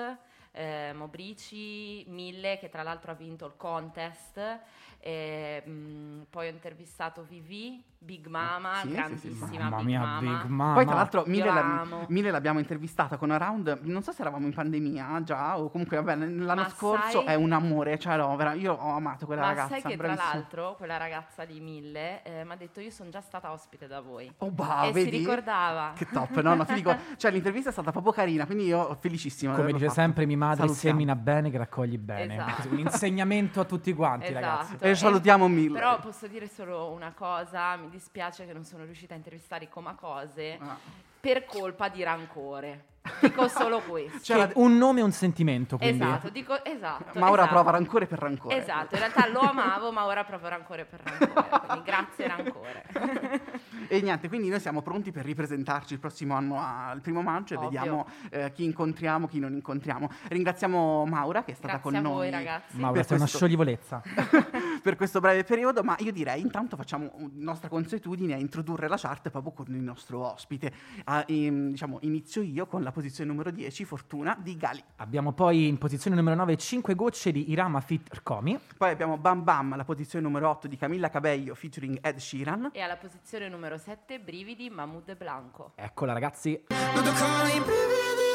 [0.53, 4.61] eh, Mobrici, Mille, che tra l'altro ha vinto il contest,
[5.03, 10.01] e, mh, poi ho intervistato Vivi, Big Mama, Sì, sì, sì, grandissima Mamma Big mia,
[10.01, 10.21] Mama.
[10.21, 10.75] Big Mama.
[10.75, 11.87] Poi tra l'altro Io Mille, la.
[12.09, 16.17] Mille l'abbiamo intervistata con Around, non so se eravamo in pandemia già o comunque vabbè,
[16.27, 19.49] l'anno Ma scorso sai- è un amore, cioè no, vera- io ho amato quella Ma
[19.49, 19.69] ragazza.
[19.69, 20.33] sai che tra bravissima.
[20.33, 24.33] l'altro quella ragazza di Mille mi ha detto io sono già stata ospite da voi.
[24.39, 25.11] Oh, bah, e vedi?
[25.11, 25.93] si ricordava.
[25.95, 29.55] Che top, no, no, ti dico, cioè l'intervista è stata proprio carina, quindi io felicissima.
[29.55, 30.01] Come dice fatto.
[30.01, 30.97] sempre mia madre, Salutiamo.
[30.99, 32.35] semina bene che raccogli bene.
[32.35, 32.69] Esatto.
[32.71, 34.77] Un insegnamento a tutti quanti, ragazzi.
[34.91, 35.79] E salutiamo Mille.
[35.79, 39.69] Però posso dire solo una cosa, mi dispiace che non sono riuscita a intervistare i
[39.69, 40.77] Comacose Ah.
[41.21, 42.85] per colpa di rancore.
[43.21, 44.21] Dico solo questo.
[44.21, 46.03] Cioè, Che un nome e un sentimento, quindi.
[46.05, 47.19] esatto, dico esatto.
[47.19, 47.55] Ma ora esatto.
[47.55, 48.57] prova rancore per rancore.
[48.57, 51.59] Esatto, in realtà lo amavo, ma ora provo rancore per rancore.
[51.67, 52.85] Quindi grazie rancore.
[53.93, 57.57] E niente, quindi noi siamo pronti per ripresentarci il prossimo anno al primo maggio e
[57.57, 57.71] Ovvio.
[57.71, 60.09] vediamo eh, chi incontriamo, chi non incontriamo.
[60.29, 62.13] Ringraziamo Maura che è stata Grazie con a noi.
[62.15, 62.77] voi ragazzi.
[62.77, 64.01] Maura, Per sei una questo- scioglievolezza.
[64.81, 69.29] per questo breve periodo, ma io direi intanto facciamo nostra consuetudine a introdurre la chart
[69.31, 70.73] proprio con il nostro ospite.
[71.05, 74.83] Ah, ehm, diciamo, inizio io con la posizione numero 10, Fortuna di Gali.
[74.99, 78.57] Abbiamo poi in posizione numero 9 5 gocce di Irama Fit Comi.
[78.77, 82.71] Poi abbiamo Bam Bam, la posizione numero 8 di Camilla Cabello featuring Ed Sheeran.
[82.73, 85.73] E alla posizione numero 7 Brividi Mahmoud e Blanco.
[85.77, 88.29] Eccola ragazzi, Non toccano i brividi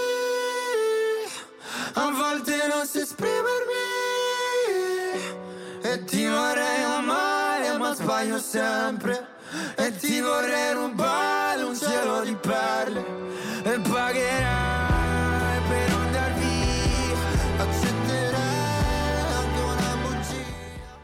[1.94, 3.74] A volte non so esprimermi
[5.84, 9.28] E ti vorrei amare ma sbaglio sempre
[9.78, 13.06] E ti vorrei rubare un cielo di perle
[13.64, 20.44] E pagherai per andar via Accetterai anche una bugia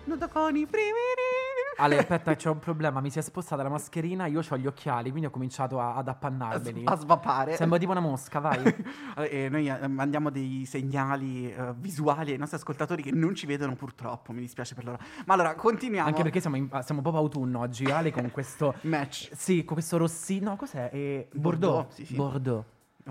[0.06, 1.51] Nudo con i brividi.
[1.82, 3.00] Ale, aspetta, c'è un problema.
[3.02, 4.26] Mi si è spostata la mascherina.
[4.28, 6.84] Io ho gli occhiali, quindi ho cominciato a- ad appannarmeli.
[6.86, 7.56] a svapare.
[7.56, 8.58] Sembra tipo una mosca, vai.
[8.58, 8.76] Allora,
[9.30, 13.76] eh, noi eh, mandiamo dei segnali eh, visuali ai nostri ascoltatori che non ci vedono
[13.76, 15.00] purtroppo, mi dispiace per loro.
[15.26, 16.08] Ma allora, continuiamo.
[16.08, 18.76] Anche perché siamo, in- siamo proprio autunno oggi, Ale, con questo.
[18.84, 19.30] Match.
[19.34, 20.56] Sì, con questo rossino.
[20.56, 20.90] Cos'è?
[20.92, 21.94] Eh, Bordeaux, Bordeaux.
[21.94, 22.16] sì, sì.
[22.16, 22.64] Bordeaux.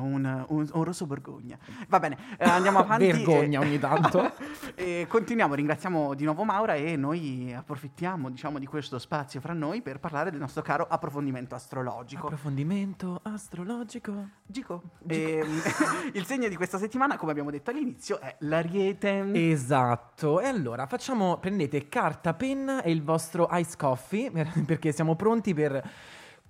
[0.03, 1.59] Un, un- un rosso Borgogna.
[1.89, 3.07] Va bene, eh, andiamo avanti.
[3.07, 4.33] Vergogna e- ogni tanto.
[4.75, 9.83] e continuiamo, ringraziamo di nuovo Maura e noi approfittiamo diciamo, di questo spazio fra noi
[9.83, 12.27] per parlare del nostro caro approfondimento astrologico.
[12.27, 14.29] Approfondimento astrologico.
[14.47, 14.83] Gico.
[15.07, 15.61] Ehm,
[16.15, 19.31] il segno di questa settimana, come abbiamo detto all'inizio, è l'ariete.
[19.51, 24.31] Esatto, e allora facciamo, prendete carta, penna e il vostro ice coffee
[24.67, 25.83] perché siamo pronti per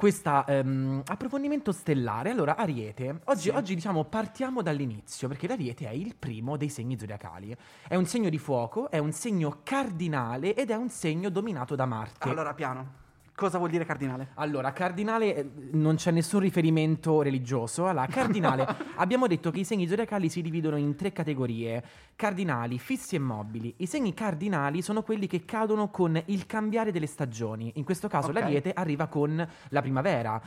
[0.01, 2.31] questo approfondimento stellare.
[2.31, 3.49] Allora, Ariete, oggi, Sì.
[3.51, 7.55] oggi diciamo partiamo dall'inizio perché l'Ariete è il primo dei segni zodiacali.
[7.87, 11.85] È un segno di fuoco, è un segno cardinale ed è un segno dominato da
[11.85, 12.31] Marte.
[12.31, 13.00] Allora, piano.
[13.41, 14.33] Cosa vuol dire cardinale?
[14.35, 17.87] Allora, cardinale, eh, non c'è nessun riferimento religioso.
[17.89, 21.83] Allora, cardinale, abbiamo detto che i segni zodiacali si dividono in tre categorie:
[22.17, 23.73] cardinali, fissi e mobili.
[23.79, 27.73] I segni cardinali sono quelli che cadono con il cambiare delle stagioni.
[27.77, 28.35] In questo caso, Ok.
[28.35, 30.39] l'Ariete arriva con la primavera.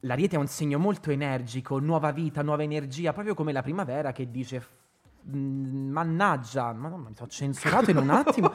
[0.00, 4.28] L'Ariete è un segno molto energico, nuova vita, nuova energia, proprio come la primavera che
[4.28, 4.66] dice.
[5.32, 8.52] "Mm, Mannaggia, ma no, mi sono censurato in un attimo.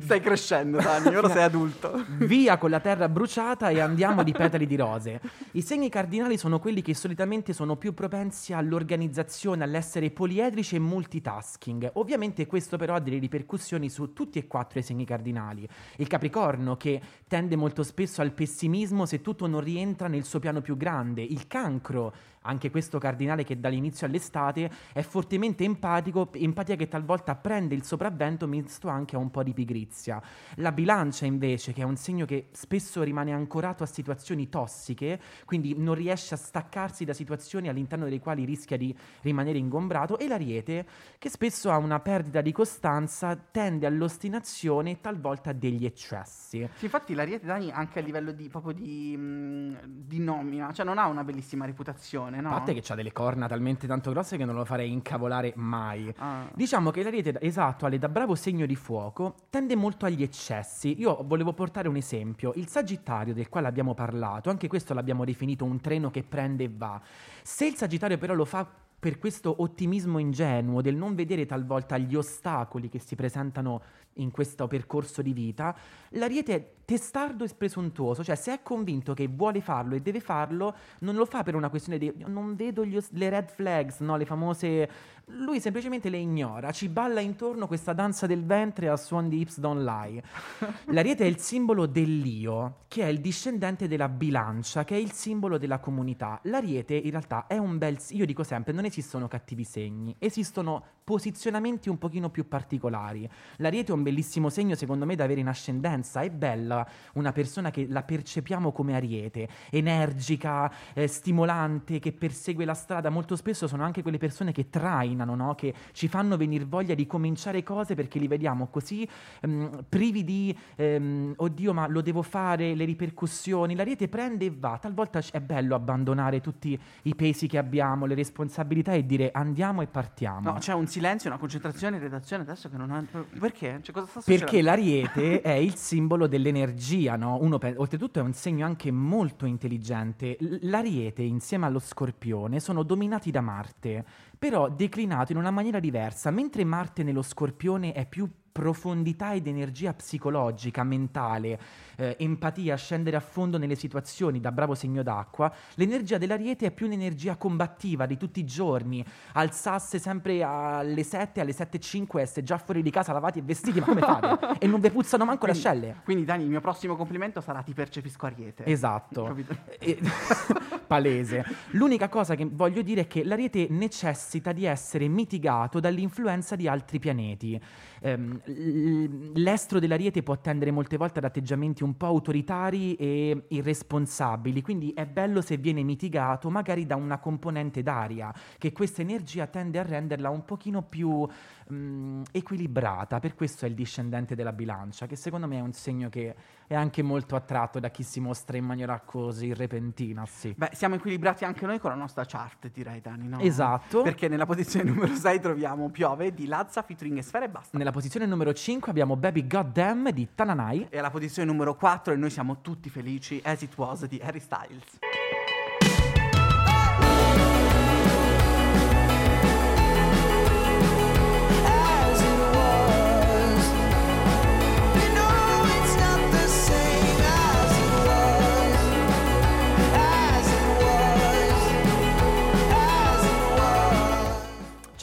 [0.00, 2.04] Stai crescendo, Dani, ora sei adulto.
[2.18, 5.20] Via con la terra bruciata e andiamo di petali di rose.
[5.52, 11.90] I segni cardinali sono quelli che solitamente sono più propensi all'organizzazione, all'essere poliedrici e multitasking.
[11.94, 15.68] Ovviamente questo però ha delle ripercussioni su tutti e quattro i segni cardinali.
[15.96, 20.60] Il Capricorno che tende molto spesso al pessimismo se tutto non rientra nel suo piano
[20.60, 21.22] più grande.
[21.22, 27.74] Il Cancro anche questo cardinale che dall'inizio all'estate è fortemente empatico, empatia che talvolta prende
[27.74, 30.20] il sopravvento misto anche a un po' di pigrizia.
[30.56, 35.74] La bilancia invece, che è un segno che spesso rimane ancorato a situazioni tossiche, quindi
[35.76, 40.86] non riesce a staccarsi da situazioni all'interno delle quali rischia di rimanere ingombrato, e l'ariete,
[41.18, 46.68] che spesso ha una perdita di costanza, tende all'ostinazione e talvolta a degli eccessi.
[46.76, 50.98] Sì, infatti l'ariete, Dani, anche a livello di, proprio di, mh, di nomina, cioè non
[50.98, 52.48] ha una bellissima reputazione, no?
[52.48, 56.12] A parte che ha delle corna talmente tanto grosse che non lo farei incavolare mai.
[56.18, 56.48] Ah.
[56.54, 60.98] Diciamo che l'ariete, esatto, Ale, da bravo segno di fuoco, tende molto agli eccessi.
[61.00, 62.52] Io volevo portare un esempio.
[62.56, 66.70] Il Sagittario, del quale abbiamo parlato, anche questo l'abbiamo definito un treno che prende e
[66.74, 67.00] va.
[67.42, 68.66] Se il Sagittario però lo fa
[69.02, 73.82] per questo ottimismo ingenuo del non vedere talvolta gli ostacoli che si presentano
[74.14, 75.74] in questo percorso di vita,
[76.10, 80.74] l'ariete è testardo e presuntuoso, cioè se è convinto che vuole farlo e deve farlo,
[81.00, 84.16] non lo fa per una questione di "Io non vedo os- le red flags, no,
[84.16, 84.90] le famose
[85.26, 89.58] lui semplicemente le ignora, ci balla intorno questa danza del ventre a suon di Hips
[89.58, 90.22] Don't Lie.
[90.92, 95.58] L'ariete è il simbolo dell'io, che è il discendente della bilancia, che è il simbolo
[95.58, 96.40] della comunità.
[96.44, 97.98] L'ariete in realtà è un bel...
[98.10, 103.28] Io dico sempre, non esistono cattivi segni, esistono posizionamenti un pochino più particolari.
[103.56, 107.70] L'ariete è un bellissimo segno secondo me da avere in ascendenza, è bella una persona
[107.70, 113.84] che la percepiamo come ariete, energica, eh, stimolante, che persegue la strada, molto spesso sono
[113.84, 115.54] anche quelle persone che trainano, no?
[115.54, 119.08] che ci fanno venire voglia di cominciare cose perché li vediamo così
[119.40, 124.78] ehm, privi di ehm, oddio ma lo devo fare, le ripercussioni, l'ariete prende e va,
[124.80, 129.86] talvolta è bello abbandonare tutti i pesi che abbiamo, le responsabilità e dire andiamo e
[129.86, 130.52] partiamo.
[130.52, 133.04] No, c'è un silenzio, una concentrazione in redazione adesso che non ha...
[133.38, 133.80] Perché?
[133.82, 134.70] Cioè, cosa sta Perché succedendo?
[134.70, 137.38] l'ariete è il simbolo dell'energia, no?
[137.58, 140.36] Pe- oltretutto è un segno anche molto intelligente.
[140.62, 144.04] L'ariete insieme allo scorpione sono dominati da Marte,
[144.38, 146.30] però declinato in una maniera diversa.
[146.30, 151.58] Mentre Marte nello scorpione è più profondità ed energia psicologica, mentale,
[151.96, 156.86] eh, empatia, scendere a fondo nelle situazioni da bravo segno d'acqua, l'energia dell'ariete è più
[156.86, 162.82] un'energia combattiva di tutti i giorni, alzasse sempre alle 7, alle 7.05, essere già fuori
[162.82, 164.58] di casa lavati e vestiti, ma come fate?
[164.60, 166.00] e non vi puzzano manco le Quindi- ascelle.
[166.04, 168.64] Quindi Dani, il mio prossimo complimento sarà ti percepisco ariete.
[168.66, 169.34] Esatto.
[169.82, 169.98] E-
[170.86, 171.44] palese.
[171.70, 176.98] L'unica cosa che voglio dire è che l'ariete necessita di essere mitigato dall'influenza di altri
[176.98, 177.60] pianeti.
[178.02, 184.92] Ehm, l'estro dell'ariete può tendere molte volte ad atteggiamenti un po' autoritari e irresponsabili, quindi
[184.92, 189.82] è bello se viene mitigato magari da una componente d'aria, che questa energia tende a
[189.82, 191.26] renderla un pochino più
[191.72, 193.20] mm, equilibrata.
[193.20, 196.34] Per questo è il discendente della bilancia, che secondo me è un segno che
[196.66, 200.54] è anche molto attratto da chi si mostra in maniera così repentina, sì.
[200.56, 203.38] Beh, siamo equilibrati anche noi con la nostra chart, direi Dani, no?
[203.38, 204.02] Esatto.
[204.02, 207.78] Perché nella posizione numero 6 troviamo Piove di Lazza featuring Sfera e basta.
[207.78, 210.88] Nella posizione numero 5 abbiamo Baby Goddamn di Tananai.
[210.90, 214.40] E alla posizione numero 4 e noi siamo tutti felici, As It Was di Harry
[214.40, 215.41] Styles.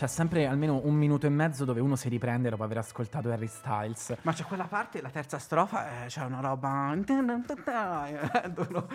[0.08, 4.16] Sempre almeno un minuto e mezzo dove uno si riprende dopo aver ascoltato Harry Styles.
[4.22, 6.94] Ma c'è quella parte, la terza strofa, eh, c'è una roba...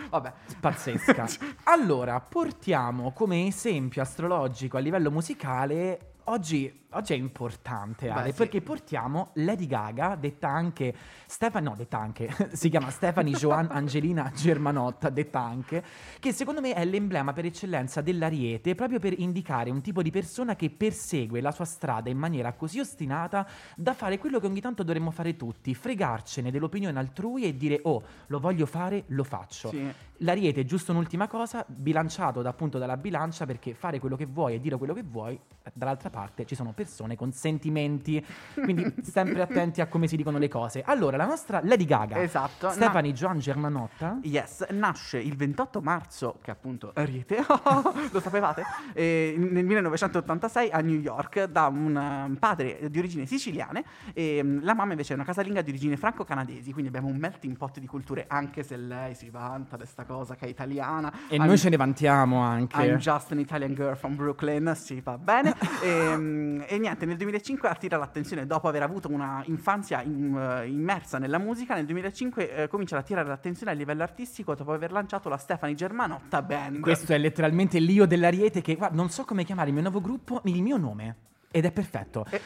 [0.09, 1.25] Vabbè, Pazzesca.
[1.65, 6.14] allora, portiamo come esempio astrologico a livello musicale.
[6.27, 8.37] Oggi, oggi è importante, Ale, Beh, sì.
[8.37, 10.91] perché portiamo Lady Gaga, detta anche
[11.27, 15.83] Stefani, no, detta anche, si chiama Stephanie Joan Angelina Germanotta, detta anche,
[16.19, 20.55] che secondo me è l'emblema per eccellenza dell'ariete, proprio per indicare un tipo di persona
[20.55, 24.81] che persegue la sua strada in maniera così ostinata da fare quello che ogni tanto
[24.81, 29.69] dovremmo fare tutti, fregarcene dell'opinione altrui e dire, oh, lo voglio fare, lo faccio.
[29.69, 29.93] sì.
[30.19, 34.55] L'ariete è giusto un'ultima cosa, bilanciato da, appunto dalla bilancia, perché fare quello che vuoi
[34.55, 36.14] e dire quello che vuoi, eh, dall'altra parte
[36.45, 38.23] ci sono persone con sentimenti,
[38.53, 40.81] quindi sempre attenti a come si dicono le cose.
[40.85, 42.69] Allora, la nostra Lady Gaga, Esatto.
[42.69, 47.43] Stephanie Joan Germanotta, Yes, nasce il 28 marzo, che appunto Ariete,
[48.11, 53.83] lo sapevate, eh, nel 1986 a New York da un um, padre di origini siciliane
[54.13, 57.57] e um, la mamma invece è una casalinga di origini franco-canadesi, quindi abbiamo un melting
[57.57, 61.11] pot di culture anche se lei si vanta di questa cosa che è italiana.
[61.29, 62.81] e I'm- noi ce ne vantiamo anche.
[62.81, 65.53] I'm just an Italian girl from Brooklyn, sì, va bene.
[65.81, 70.67] e, mm, e niente, nel 2005 attira l'attenzione dopo aver avuto una infanzia in- eh,
[70.67, 71.73] immersa nella musica.
[71.75, 75.75] Nel 2005 eh, comincia ad attirare l'attenzione a livello artistico dopo aver lanciato la Stephanie
[75.75, 76.79] Germanotta Band.
[76.79, 80.41] Questo è letteralmente l'io dell'ariete che, guarda, non so come chiamare il mio nuovo gruppo,
[80.45, 81.15] il mio nome.
[81.55, 82.25] Ed è perfetto.
[82.29, 82.41] Eh,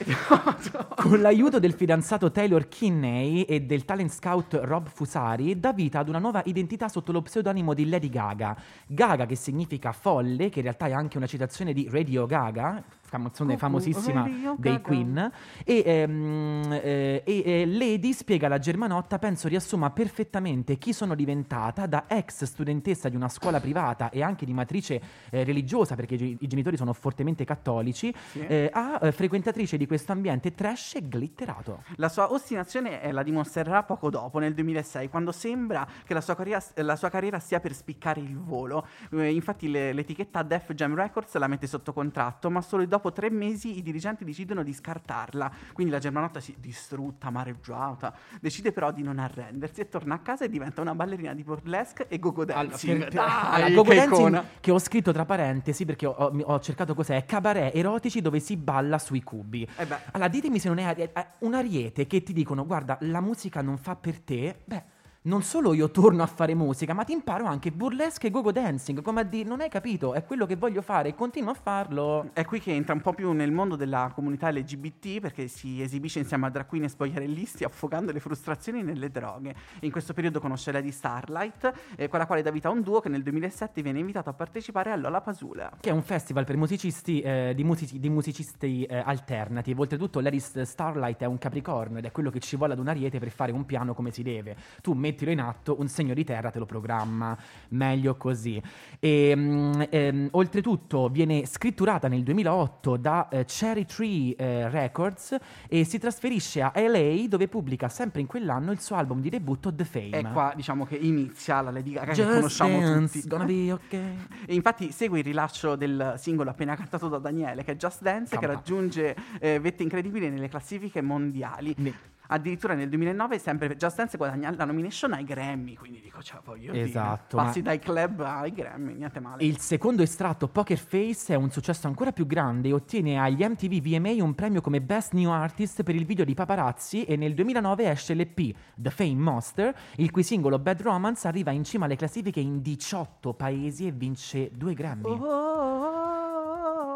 [0.95, 6.09] Con l'aiuto del fidanzato Taylor Kinney e del talent scout Rob Fusari, dà vita ad
[6.09, 8.55] una nuova identità sotto lo pseudonimo di Lady Gaga.
[8.85, 13.57] Gaga, che significa folle, che in realtà è anche una citazione di Radio Gaga, canzone
[13.57, 14.81] famosissima dei.
[14.81, 15.31] Queen.
[15.65, 21.85] E, ehm, eh, e, eh, Lady spiega alla Germanotta, penso riassuma perfettamente chi sono diventata
[21.85, 26.37] da ex studentessa di una scuola privata e anche di matrice eh, religiosa, perché i,
[26.39, 28.45] i genitori sono fortemente cattolici, Sì.
[28.45, 31.83] eh, a eh, frequentatrice di questo ambiente trash e glitterato.
[31.95, 36.35] La sua ostinazione eh, la dimostrerà poco dopo, nel 2006, quando sembra che la sua
[36.35, 38.85] carriera, la sua carriera stia per spiccare il volo.
[39.11, 43.29] Eh, infatti le- l'etichetta Def Jam Records la mette sotto contratto, ma solo dopo tre
[43.29, 45.51] mesi i dirigenti decidono di scartarla.
[45.73, 50.45] Quindi la Germanotta si distrutta, amareggiata, decide però di non arrendersi e torna a casa
[50.45, 52.99] e diventa una ballerina di burlesque e go-go dancing.
[52.99, 54.45] per- Dai, Gogo Dancing icona.
[54.59, 58.97] che ho scritto tra parentesi perché ho, ho- cercato cos'è cabaret erotici dove si balla
[58.99, 59.67] sui cubi.
[59.77, 59.97] Eh beh.
[60.11, 63.61] Allora, ditemi se non è ari- eh, un ariete che ti dicono guarda, la musica
[63.61, 64.59] non fa per te.
[64.65, 64.83] Beh,
[65.29, 69.03] non solo io torno a fare musica, ma ti imparo anche burlesque e gogo dancing,
[69.03, 72.31] come a dire, non hai capito, è quello che voglio fare, continuo a farlo.
[72.33, 76.17] È qui che entra un po' più nel mondo della comunità LGBT perché si esibisce
[76.17, 79.53] insieme a drag queen e spogliarellisti affogando le frustrazioni nelle droghe.
[79.81, 82.99] In questo periodo conosce Lady Starlight, eh, con la quale dà vita a un duo
[82.99, 85.73] che nel 2007 viene invitato a partecipare a Lola Pasula.
[85.79, 89.79] Che è un festival per musicisti, eh, di, musici- di musicisti eh, alternativi.
[89.79, 93.19] Oltretutto, Larry Starlight è un capricorno ed è quello che ci vuole ad un ariete
[93.19, 94.55] per fare un piano come si deve.
[94.81, 97.37] Tu mettilo in atto, un segno di terra te lo programma.
[97.69, 98.61] Meglio così.
[98.99, 105.35] E, mm, ehm, oltretutto, viene scritturata nel 2008 da eh, Cherry Tree eh, Records
[105.67, 109.73] e si trasferisce a LA dove pubblica sempre in quell'anno il suo album di debutto
[109.73, 110.09] The Fame.
[110.09, 113.27] E qua diciamo che inizia la Lady Gaga che Just conosciamo dance, tutti.
[113.27, 114.17] gonna be okay.
[114.49, 118.35] E infatti segue il rilascio del singolo appena cantato da Daniele, che è Just Dance,
[118.35, 118.55] che Canta.
[118.55, 121.73] raggiunge eh, vette incredibili nelle classifiche mondiali.
[121.77, 126.39] Ne- Addirittura nel 2009 sempre Just Dance guadagna la nomination ai Grammy, quindi dico, cioè,
[126.43, 129.43] voglio Esatto, dire, passi dai club ai Grammy, niente male.
[129.43, 133.81] Il secondo estratto, Poker Face, è un successo ancora più grande e ottiene agli MTV
[133.81, 137.89] VMA un premio come Best New Artist per il video di Paparazzi e nel 2009
[137.89, 142.39] esce l'EP The Fame Monster, il cui singolo Bad Romance arriva in cima alle classifiche
[142.39, 145.09] in 18 paesi e vince due Grammy.
[145.09, 146.07] Oh, oh, oh,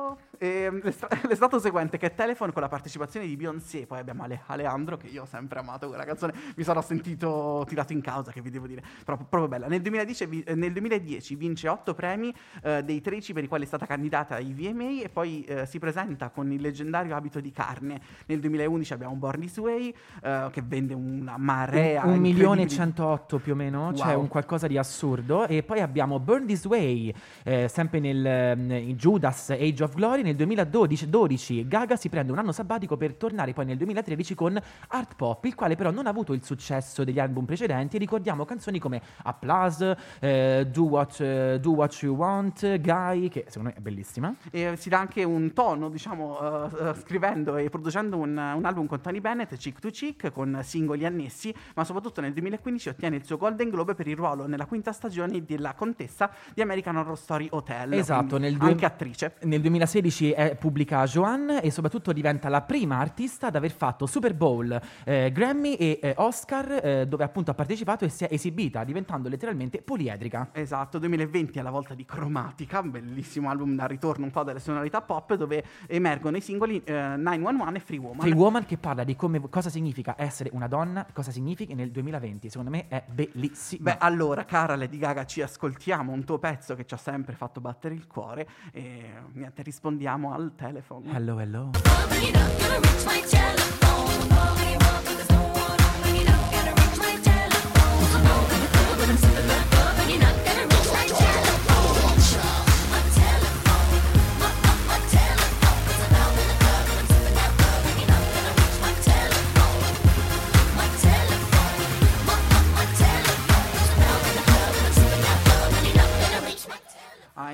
[0.09, 0.17] oh.
[0.43, 4.23] E, mm, l'estra- l'estratto seguente che è Telephone con la partecipazione di Beyoncé, poi abbiamo
[4.23, 8.31] Ale- Alejandro che io ho sempre amato quella canzone, mi sarò sentito tirato in causa
[8.31, 9.67] che vi devo dire, però proprio bella.
[9.67, 13.63] Nel 2010, vi- eh, nel 2010 vince 8 premi eh, dei 13 per i quali
[13.63, 17.51] è stata candidata ai VMA e poi eh, si presenta con il leggendario abito di
[17.51, 18.01] carne.
[18.25, 22.69] Nel 2011 abbiamo Born This Way eh, che vende una marea Un milione e incredibile-
[22.69, 24.21] 108 più o meno, cioè Wow.
[24.21, 25.47] un qualcosa di assurdo.
[25.47, 27.13] E poi abbiamo Burn This Way,
[27.45, 30.21] eh, sempre nel ehm, in Judas Age of Glory.
[30.21, 34.59] Nel 2012 12, Gaga si prende un anno sabbatico per tornare poi nel 2013 con
[34.87, 37.97] Art Pop, il quale però non ha avuto il successo degli album precedenti.
[37.97, 43.69] Ricordiamo canzoni come Applause, eh, Do, What, eh, Do What You Want, Guy, che secondo
[43.69, 44.33] me è bellissima.
[44.51, 48.87] E si dà anche un tono, diciamo, eh, eh, scrivendo e producendo un, un album
[48.87, 53.25] con Tony Bennett, Chick to Chick, con singoli annessi, ma soprattutto nel 2015 ottiene il
[53.25, 57.47] suo Golden Globe per il ruolo nella quinta stagione della contessa di American Horror Story
[57.51, 57.93] Hotel.
[57.93, 59.35] Esatto, nel due- anche attrice.
[59.41, 64.05] Nel 2016 2016 eh, pubblica Joanne e soprattutto diventa la prima artista ad aver fatto
[64.05, 68.27] Super Bowl, eh, Grammy e eh, Oscar, eh, dove appunto ha partecipato e si è
[68.31, 70.49] esibita, diventando letteralmente poliedrica.
[70.53, 74.59] Esatto, 2020 è la volta di Cromatica, un bellissimo album da ritorno un po' delle
[74.59, 78.19] sonorità pop dove emergono i singoli eh, 911 e Free Woman.
[78.19, 82.49] Free Woman che parla di come, cosa significa essere una donna, cosa significa nel 2020.
[82.49, 83.91] Secondo me è bellissima.
[83.91, 87.59] Beh, allora, cara Lady Gaga, ci ascoltiamo un tuo pezzo che ci ha sempre fatto
[87.59, 90.02] battere il cuore e niente, rispondiamo
[90.33, 91.11] al telefono.
[91.15, 91.71] Hello, hello.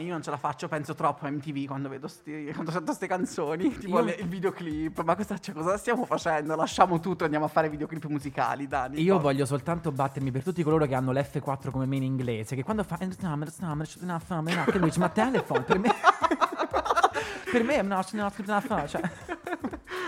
[0.02, 3.08] Io non ce la faccio, penso troppo a MTV quando vedo sti, quando sento queste
[3.08, 5.02] canzoni, tipo Io- le- il videoclip.
[5.04, 6.56] Ma cosa, cioè, cosa stiamo facendo?
[6.56, 9.02] Lasciamo tutto e andiamo a fare videoclip musicali, Dani.
[9.02, 12.64] Io voglio soltanto battermi per tutti coloro che hanno l'F4 come me in inglese, che
[12.64, 13.08] quando fa "Eh,
[14.72, 15.94] che dice ma telephone per me
[17.52, 18.04] per me è una
[18.88, 19.02] cioè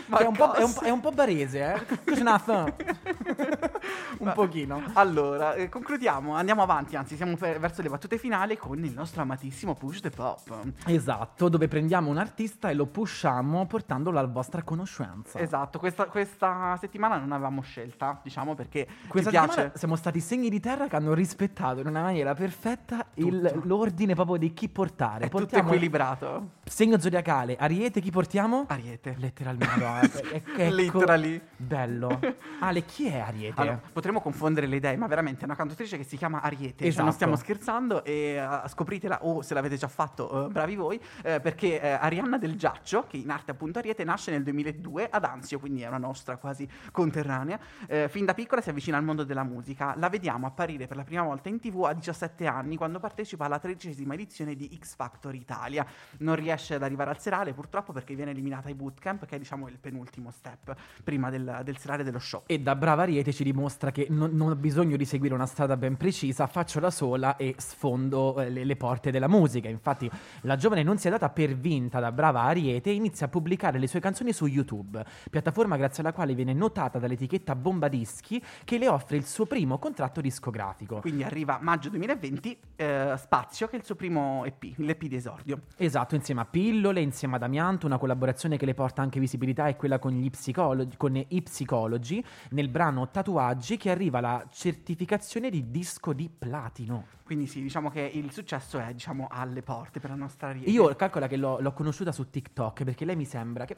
[0.07, 1.99] Ma è un, po', è, un, è un po' barese, eh?
[4.19, 4.81] Un pochino.
[4.93, 9.21] Allora, eh, concludiamo, andiamo avanti, anzi siamo fe- verso le battute finali con il nostro
[9.21, 10.65] amatissimo Push the Pop.
[10.85, 15.39] Esatto, dove prendiamo un artista e lo pushiamo portandolo alla vostra conoscenza.
[15.39, 19.71] Esatto, questa, questa settimana non avevamo scelta, diciamo perché Questa ci piace.
[19.75, 24.37] siamo stati segni di terra che hanno rispettato in una maniera perfetta il- l'ordine proprio
[24.37, 25.25] di chi portare.
[25.25, 26.49] È tutto equilibrato.
[26.65, 28.65] segno zodiacale, Ariete, chi portiamo?
[28.67, 29.15] Ariete.
[29.17, 30.21] Letteralmente.
[30.21, 31.41] è- ecco- Literally.
[31.55, 32.19] Bello.
[32.59, 33.61] Ale, chi è Ariete?
[33.61, 36.79] Allora, potremmo confondere le idee, ma veramente è una cantautrice che si chiama Ariete.
[36.79, 37.03] Cioè, Esatto.
[37.03, 41.39] non stiamo scherzando e eh, scopritela, o se l'avete già fatto, eh, bravi voi, eh,
[41.39, 45.81] perché Arianna del Giaccio, che in arte appunto Ariete, nasce nel 2002 ad Anzio, quindi
[45.81, 47.59] è una nostra quasi conterranea.
[48.07, 49.93] Fin da piccola si avvicina al mondo della musica.
[49.97, 53.59] La vediamo apparire per la prima volta in tv a 17 anni, quando partecipa alla
[53.59, 55.85] tredicesima edizione di X Factor Italia.
[56.19, 59.67] Non riesce ad arrivare al serale, purtroppo, perché viene eliminata ai bootcamp, che è diciamo
[59.67, 62.43] il penultimo step prima del, del serale dello show.
[62.45, 63.60] E da brava Ariete ci dimostra
[63.91, 67.55] che non, non ho bisogno di seguire una strada ben precisa, faccio da sola e
[67.57, 69.69] sfondo eh, le, le porte della musica.
[69.69, 70.09] Infatti,
[70.41, 73.79] la giovane non si è data per vinta da brava Ariete e inizia a pubblicare
[73.79, 78.77] le sue canzoni su YouTube, piattaforma grazie alla quale viene notata dall'etichetta Bomba Dischi che
[78.77, 80.99] le offre il suo primo contratto discografico.
[80.99, 85.61] Quindi arriva maggio 2020, eh, Spazio, che è il suo primo EP, l'EP di esordio.
[85.77, 89.75] Esatto, insieme a Pillole, insieme ad Amianto, una collaborazione che le porta anche visibilità è
[89.75, 93.09] quella con, gli psicologi, con i psicologi nel brano
[93.51, 97.19] Tatuaggi che arriva alla certificazione di disco di platino.
[97.31, 100.69] Quindi sì, diciamo che il successo è, diciamo, alle porte per la nostra Ariete.
[100.69, 103.77] Io calcola che l'ho, l'ho conosciuta su TikTok perché lei mi sembra che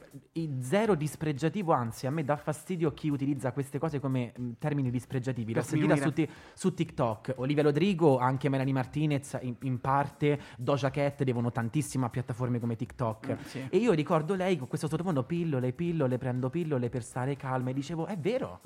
[0.58, 5.52] zero dispregiativo, anzi a me dà fastidio chi utilizza queste cose come mh, termini dispregiativi.
[5.52, 6.12] Per L'ho sentita su,
[6.54, 7.34] su TikTok.
[7.36, 12.74] Olivia Rodrigo, anche Melanie Martinez in, in parte, Doja Cat devono tantissimo a piattaforme come
[12.74, 13.30] TikTok.
[13.30, 13.66] Mm, sì.
[13.70, 17.72] E io ricordo lei con questo sottofondo pillole, pillole, prendo pillole per stare calma e
[17.72, 18.62] dicevo è vero,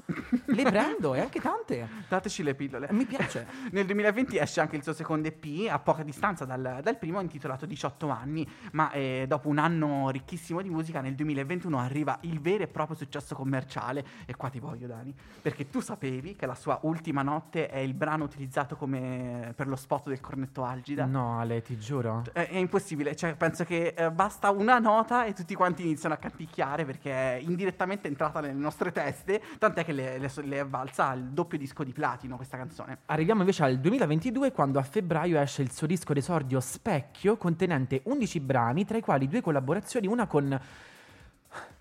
[0.46, 1.88] le prendo e anche tante.
[2.08, 2.88] Dateci le pillole.
[2.90, 3.46] Mi piace.
[3.70, 7.66] Nel 2020 esce anche il suo secondo EP, a poca distanza dal, dal primo, intitolato
[7.66, 12.64] 18 anni, ma eh, dopo un anno ricchissimo di musica, nel 2021 arriva il vero
[12.64, 14.04] e proprio successo commerciale.
[14.26, 17.94] E qua ti voglio, Dani, perché tu sapevi che la sua ultima notte è il
[17.94, 21.04] brano utilizzato come per lo spot del cornetto Algida?
[21.04, 22.24] No Ale, ti giuro.
[22.32, 26.18] È, è impossibile, cioè penso che eh, basta una nota e tutti quanti iniziano a
[26.18, 31.12] canticchiare perché è indirettamente entrata nelle nostre teste, tant'è che le, le, le è valsa
[31.12, 32.98] il doppio disco di platino questa canzone.
[33.06, 38.40] Arriviamo invece al 2022 quando a febbraio esce il suo disco d'esordio Specchio contenente 11
[38.40, 40.58] brani tra i quali due collaborazioni, una con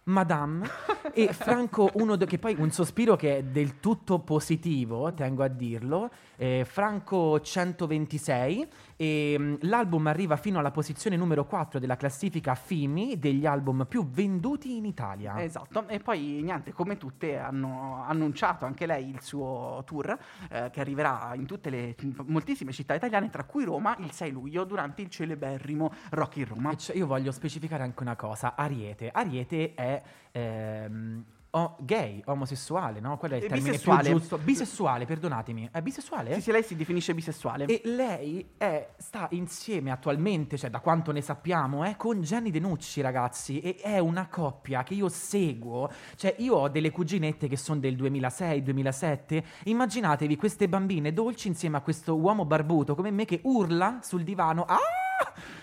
[0.08, 0.68] Madame
[1.14, 5.48] e Franco uno de- che poi un sospiro che è del tutto positivo, tengo a
[5.48, 12.56] dirlo, eh, Franco 126 e mm, l'album arriva fino alla posizione numero 4 della classifica
[12.56, 15.42] FIMI degli album più venduti in Italia.
[15.42, 20.18] Esatto, e poi niente, come tutte hanno annunciato anche lei il suo tour
[20.50, 24.32] eh, che arriverà in tutte le in moltissime città italiane, tra cui Roma il 6
[24.32, 26.76] luglio durante il celeberrimo Rock in Roma.
[26.76, 29.10] Cioè, io voglio specificare anche una cosa, Ariete.
[29.12, 29.97] Ariete è
[30.32, 33.18] ehm, o- gay, omosessuale, no?
[33.18, 34.10] Quello è il E termine bisessuale.
[34.12, 34.38] giusto.
[34.38, 35.70] Bisessuale, perdonatemi.
[35.72, 36.34] È bisessuale?
[36.36, 37.66] Sì, sì, lei si definisce bisessuale.
[37.66, 43.02] E lei è- sta insieme attualmente, cioè da quanto ne sappiamo, è con Gianni Denucci,
[43.02, 43.60] ragazzi.
[43.62, 45.90] E è una coppia che io seguo.
[46.16, 49.44] Cioè, io ho delle cuginette che sono del 2006-2007.
[49.64, 54.64] Immaginatevi queste bambine dolci insieme a questo uomo barbuto come me che urla sul divano.
[54.66, 54.78] Ah!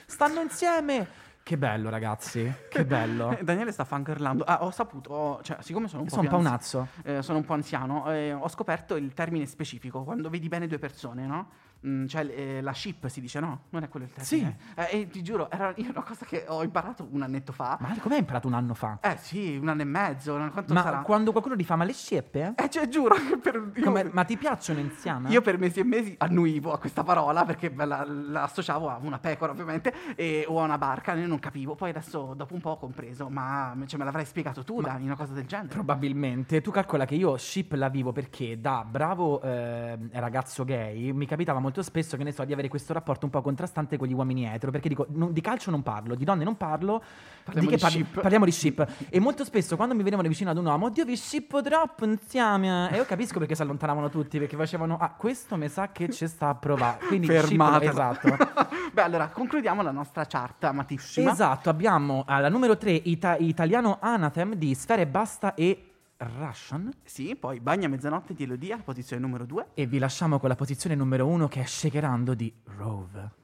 [0.07, 1.23] Stanno insieme!
[1.45, 2.51] Che bello, ragazzi.
[2.71, 3.37] Che bello.
[3.45, 4.45] Daniele sta fangirlando.
[4.45, 6.79] Ah, ho saputo, ho- cioè, siccome sono un po' Sono un più po' un anzi-
[7.05, 10.79] eh, sono un po' anziano, eh, ho scoperto il termine specifico, quando vedi bene due
[10.79, 11.49] persone, no?
[11.87, 13.65] Mm, cioè eh, la ship si dice, no?
[13.71, 14.57] Non è quello il termine.
[14.75, 17.77] Eh, e ti giuro, era una cosa che ho imparato un annetto fa.
[17.81, 18.99] Ma come hai imparato un anno fa?
[19.03, 20.99] Eh sì, un anno e mezzo, quanto Ma sarà?
[21.01, 22.55] quando qualcuno ti fa ma le sceppe?
[22.57, 23.71] Eh, cioè, giuro per...
[23.75, 25.29] io- Come- ma ti piacciono insieme?
[25.29, 29.19] Io per mesi e mesi annuivo a questa parola perché la, la associavo a una
[29.19, 31.75] pecora ovviamente e- o a una barca, io non capivo.
[31.75, 35.17] Poi adesso dopo un po' ho compreso, ma cioè, me l'avrai spiegato tu, Dani, una
[35.17, 35.69] cosa del genere.
[35.69, 36.63] Probabilmente.
[36.63, 41.59] Tu calcola che io ship la vivo perché da bravo eh, ragazzo gay mi capitava
[41.61, 44.45] molto spesso, che ne so, di avere questo rapporto un po' contrastante con gli uomini
[44.47, 44.71] etero.
[44.71, 47.03] Perché dico, non- di calcio non parlo, di donne non parlo.
[47.45, 48.21] Parliamo che di ship.
[48.21, 48.87] Parliamo di ship.
[49.11, 52.91] e molto spesso quando mi venivano vicino ad un uomo, oddio vi shippo troppo insieme.
[52.93, 56.27] E io capisco perché si allontanavano tutti, perché facevano, ah, questo mi sa che ci
[56.27, 57.05] sta a provare.
[57.07, 57.81] Quindi Fermata.
[57.81, 58.37] ship, esatto.
[58.93, 61.31] Beh, allora concludiamo la nostra chart amatissima.
[61.31, 65.94] Esatto, abbiamo alla numero 3 italiano Anathem di Sfere Basta e
[66.39, 66.91] Russian.
[67.05, 69.69] Sì, poi Bagna Mezzanotte di Elodia, posizione numero 2.
[69.75, 73.43] E vi lasciamo con la posizione numero 1 che è Shakerando di Rove.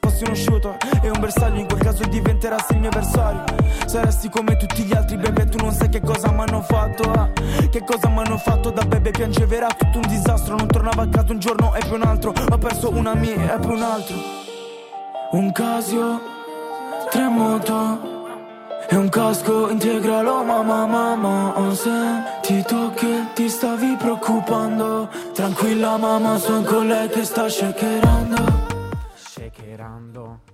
[0.00, 3.44] Fossi uno shooter e un bersaglio in quel caso diventerassi il mio avversario
[3.86, 7.30] Saresti come tutti gli altri bebè tu non sai che cosa mi hanno fatto ah.
[7.70, 11.08] Che cosa mi hanno fatto da bebè piangeva era tutto un disastro Non tornavo a
[11.08, 14.16] casa un giorno e poi un altro Ho perso una mia e poi un altro
[15.30, 16.20] Un Casio,
[17.08, 17.28] tre
[18.88, 26.62] e un casco integralo mamma mamma Ho sentito che ti stavi preoccupando Tranquilla mamma sono
[26.62, 28.70] con lei che sta shakerando
[29.14, 30.51] Shakerando.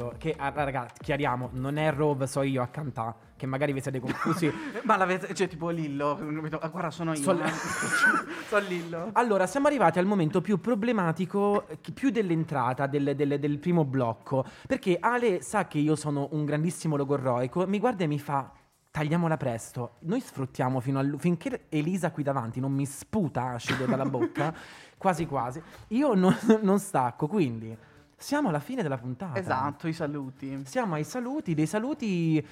[0.00, 0.14] Shakerando.
[0.18, 3.28] Che, ah, raga, chiariamo, non è Rove, so io a cantare.
[3.36, 4.52] Che magari vi siete confusi.
[4.84, 6.18] Ma l'avete, cioè tipo Lillo?
[6.60, 7.22] Ah, guarda sono io.
[7.22, 7.50] Sol- eh.
[8.48, 9.10] sono Lillo.
[9.12, 14.44] Allora, siamo arrivati al momento più problematico, più dell'entrata del, del- del primo blocco.
[14.66, 18.52] Perché Ale sa che io sono un grandissimo logorroico, mi guarda e mi fa.
[18.90, 19.92] Tagliamola presto.
[20.00, 24.52] Noi sfruttiamo fino a finché Elisa qui davanti non mi sputa acido dalla bocca,
[24.98, 25.62] quasi quasi.
[25.88, 27.74] Io non, non stacco, quindi
[28.20, 29.38] siamo alla fine della puntata.
[29.38, 30.62] Esatto, i saluti.
[30.66, 32.46] Siamo ai saluti, dei saluti.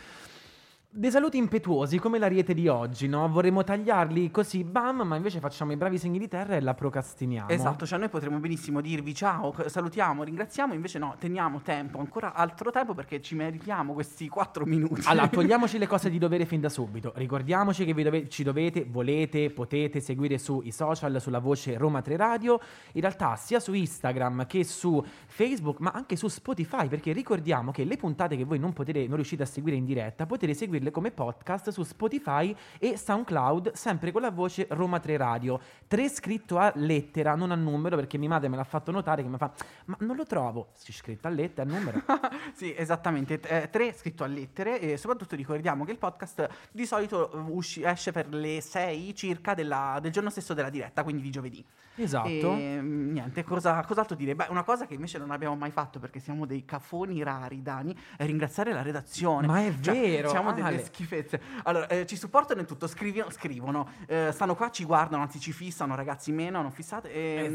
[0.91, 3.29] Dei saluti impetuosi come l'ariete di oggi, no?
[3.29, 7.51] Vorremmo tagliarli così, bam, ma invece facciamo i bravi segni di terra e la procrastiniamo.
[7.51, 12.71] Esatto, cioè noi potremmo benissimo dirvi ciao, salutiamo, ringraziamo, invece no, teniamo tempo, ancora altro
[12.71, 15.03] tempo perché ci meritiamo questi quattro minuti.
[15.05, 17.13] Allora, togliamoci le cose di dovere fin da subito.
[17.17, 22.17] Ricordiamoci che vi dove- ci dovete, volete, potete seguire sui social, sulla voce Roma 3
[22.17, 22.59] Radio.
[22.93, 26.89] In realtà, sia su Instagram che su Facebook, ma anche su Spotify.
[26.89, 30.25] Perché ricordiamo che le puntate che voi non potete, non riuscite a seguire in diretta,
[30.25, 35.61] potete seguirle come podcast su Spotify e SoundCloud, sempre con la voce Roma 3 Radio.
[35.87, 39.29] 3 scritto a lettera, non a numero, perché mia madre me l'ha fatto notare che
[39.29, 39.53] mi fa,
[39.87, 40.69] ma non lo trovo.
[40.75, 42.03] Sì, scritto a lettera, a numero.
[42.55, 46.87] sì, esattamente, t- eh, tre scritto a lettere e soprattutto ricordiamo che il podcast di
[46.87, 51.23] solito eh, usci- esce per le 6 circa della- del giorno stesso della diretta, quindi
[51.23, 51.65] di giovedì.
[51.97, 52.29] Esatto.
[52.29, 54.37] E mm, niente, cosa, cos'altro dire?
[54.37, 57.97] Beh, una cosa che invece non abbiamo mai fatto perché siamo dei cafoni rari, Dani,
[58.17, 59.47] è ringraziare la redazione.
[59.49, 60.85] Ma è Cioè, vero, Siamo delle Ale.
[60.85, 61.41] schifezze.
[61.65, 65.53] Allora, eh, ci supportano in tutto, scrivi- scrivono, eh, stanno qua, ci guardano, anzi ci
[65.53, 67.13] fissano, ragazzi, meno, non fissate.
[67.13, 67.53] E,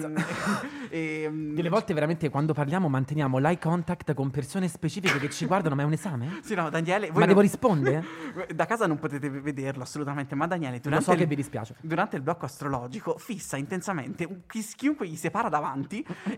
[0.90, 5.46] e, mm, Delle volte veramente quando parliamo manteniamo l'eye contact con persone specifiche che ci
[5.46, 6.40] guardano, ma è un esame?
[6.44, 8.04] Sì, no, Daniele, Ma non- devo rispondere?
[8.54, 11.76] Da casa non potete vederlo assolutamente, ma Daniele Lo durante, so il, che vi dispiace.
[11.82, 16.38] durante il blocco astrologico fissa intensamente un- chi- chiunque gli si para davanti e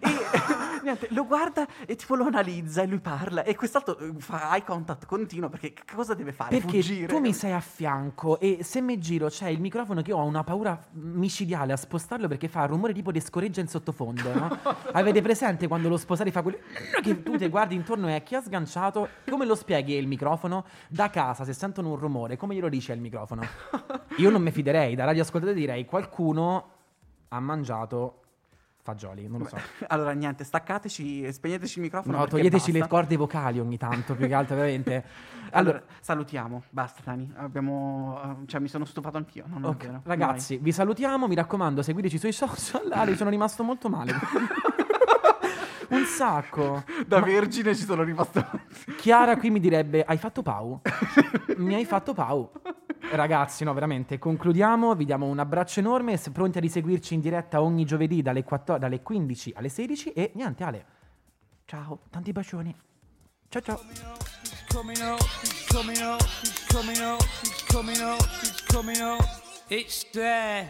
[0.84, 4.63] niente, lo guarda e tipo lo analizza e lui parla e quest'altro eh, fa eye
[4.63, 6.55] contact continuo perché che cosa deve fare?
[6.66, 7.07] Perché Fuggire?
[7.07, 10.24] tu mi sei a fianco e se mi giro c'è il microfono che io ho
[10.24, 14.59] una paura micidiale a spostarlo perché fa rumore tipo di scoreggia in sottofondo, no?
[14.93, 16.57] Avete presente quando lo sposare fa quello
[17.01, 19.07] che tu ti guardi intorno e chi ha sganciato?
[19.30, 20.66] Come lo spieghi il microfono?
[20.88, 23.43] Da casa se sentono un rumore, come glielo dici al microfono?
[24.18, 26.70] Io non mi fiderei, da radioascoltatore direi qualcuno
[27.30, 28.22] ha mangiato
[28.86, 29.57] fagioli, non lo so.
[29.88, 32.17] Allora niente, staccateci, e spegneteci il microfono.
[32.19, 32.93] No, toglieteci le basta.
[32.95, 35.03] corde vocali ogni tanto, più che altro, veramente.
[35.55, 39.86] Allora, Allora, salutiamo, basta Dani, abbiamo, eh, cioè mi sono stufato anch'io, non ok, è
[39.86, 40.01] vero.
[40.03, 42.91] ragazzi, vi salutiamo, mi raccomando, seguiteci sui social.
[42.91, 44.11] Ale, sono rimasto molto male.
[45.89, 46.83] Un sacco.
[46.86, 47.05] Vai.
[47.07, 48.43] Da vergine ci sono rimasto.
[48.97, 50.81] Chiara qui mi direbbe: Hai fatto Pau?
[51.57, 52.51] mi hai fatto Pau.
[53.11, 54.93] Ragazzi, no, veramente, concludiamo.
[54.95, 56.19] Vi diamo un abbraccio enorme.
[56.31, 60.11] Pronti a riseguirci in diretta ogni giovedì dalle, 14 dalle 15 alle 16.
[60.11, 60.85] E niente, Ale.
[61.65, 62.75] Ciao, tanti bacioni.
[63.49, 63.79] Ciao ciao.
[69.69, 70.67] It's there.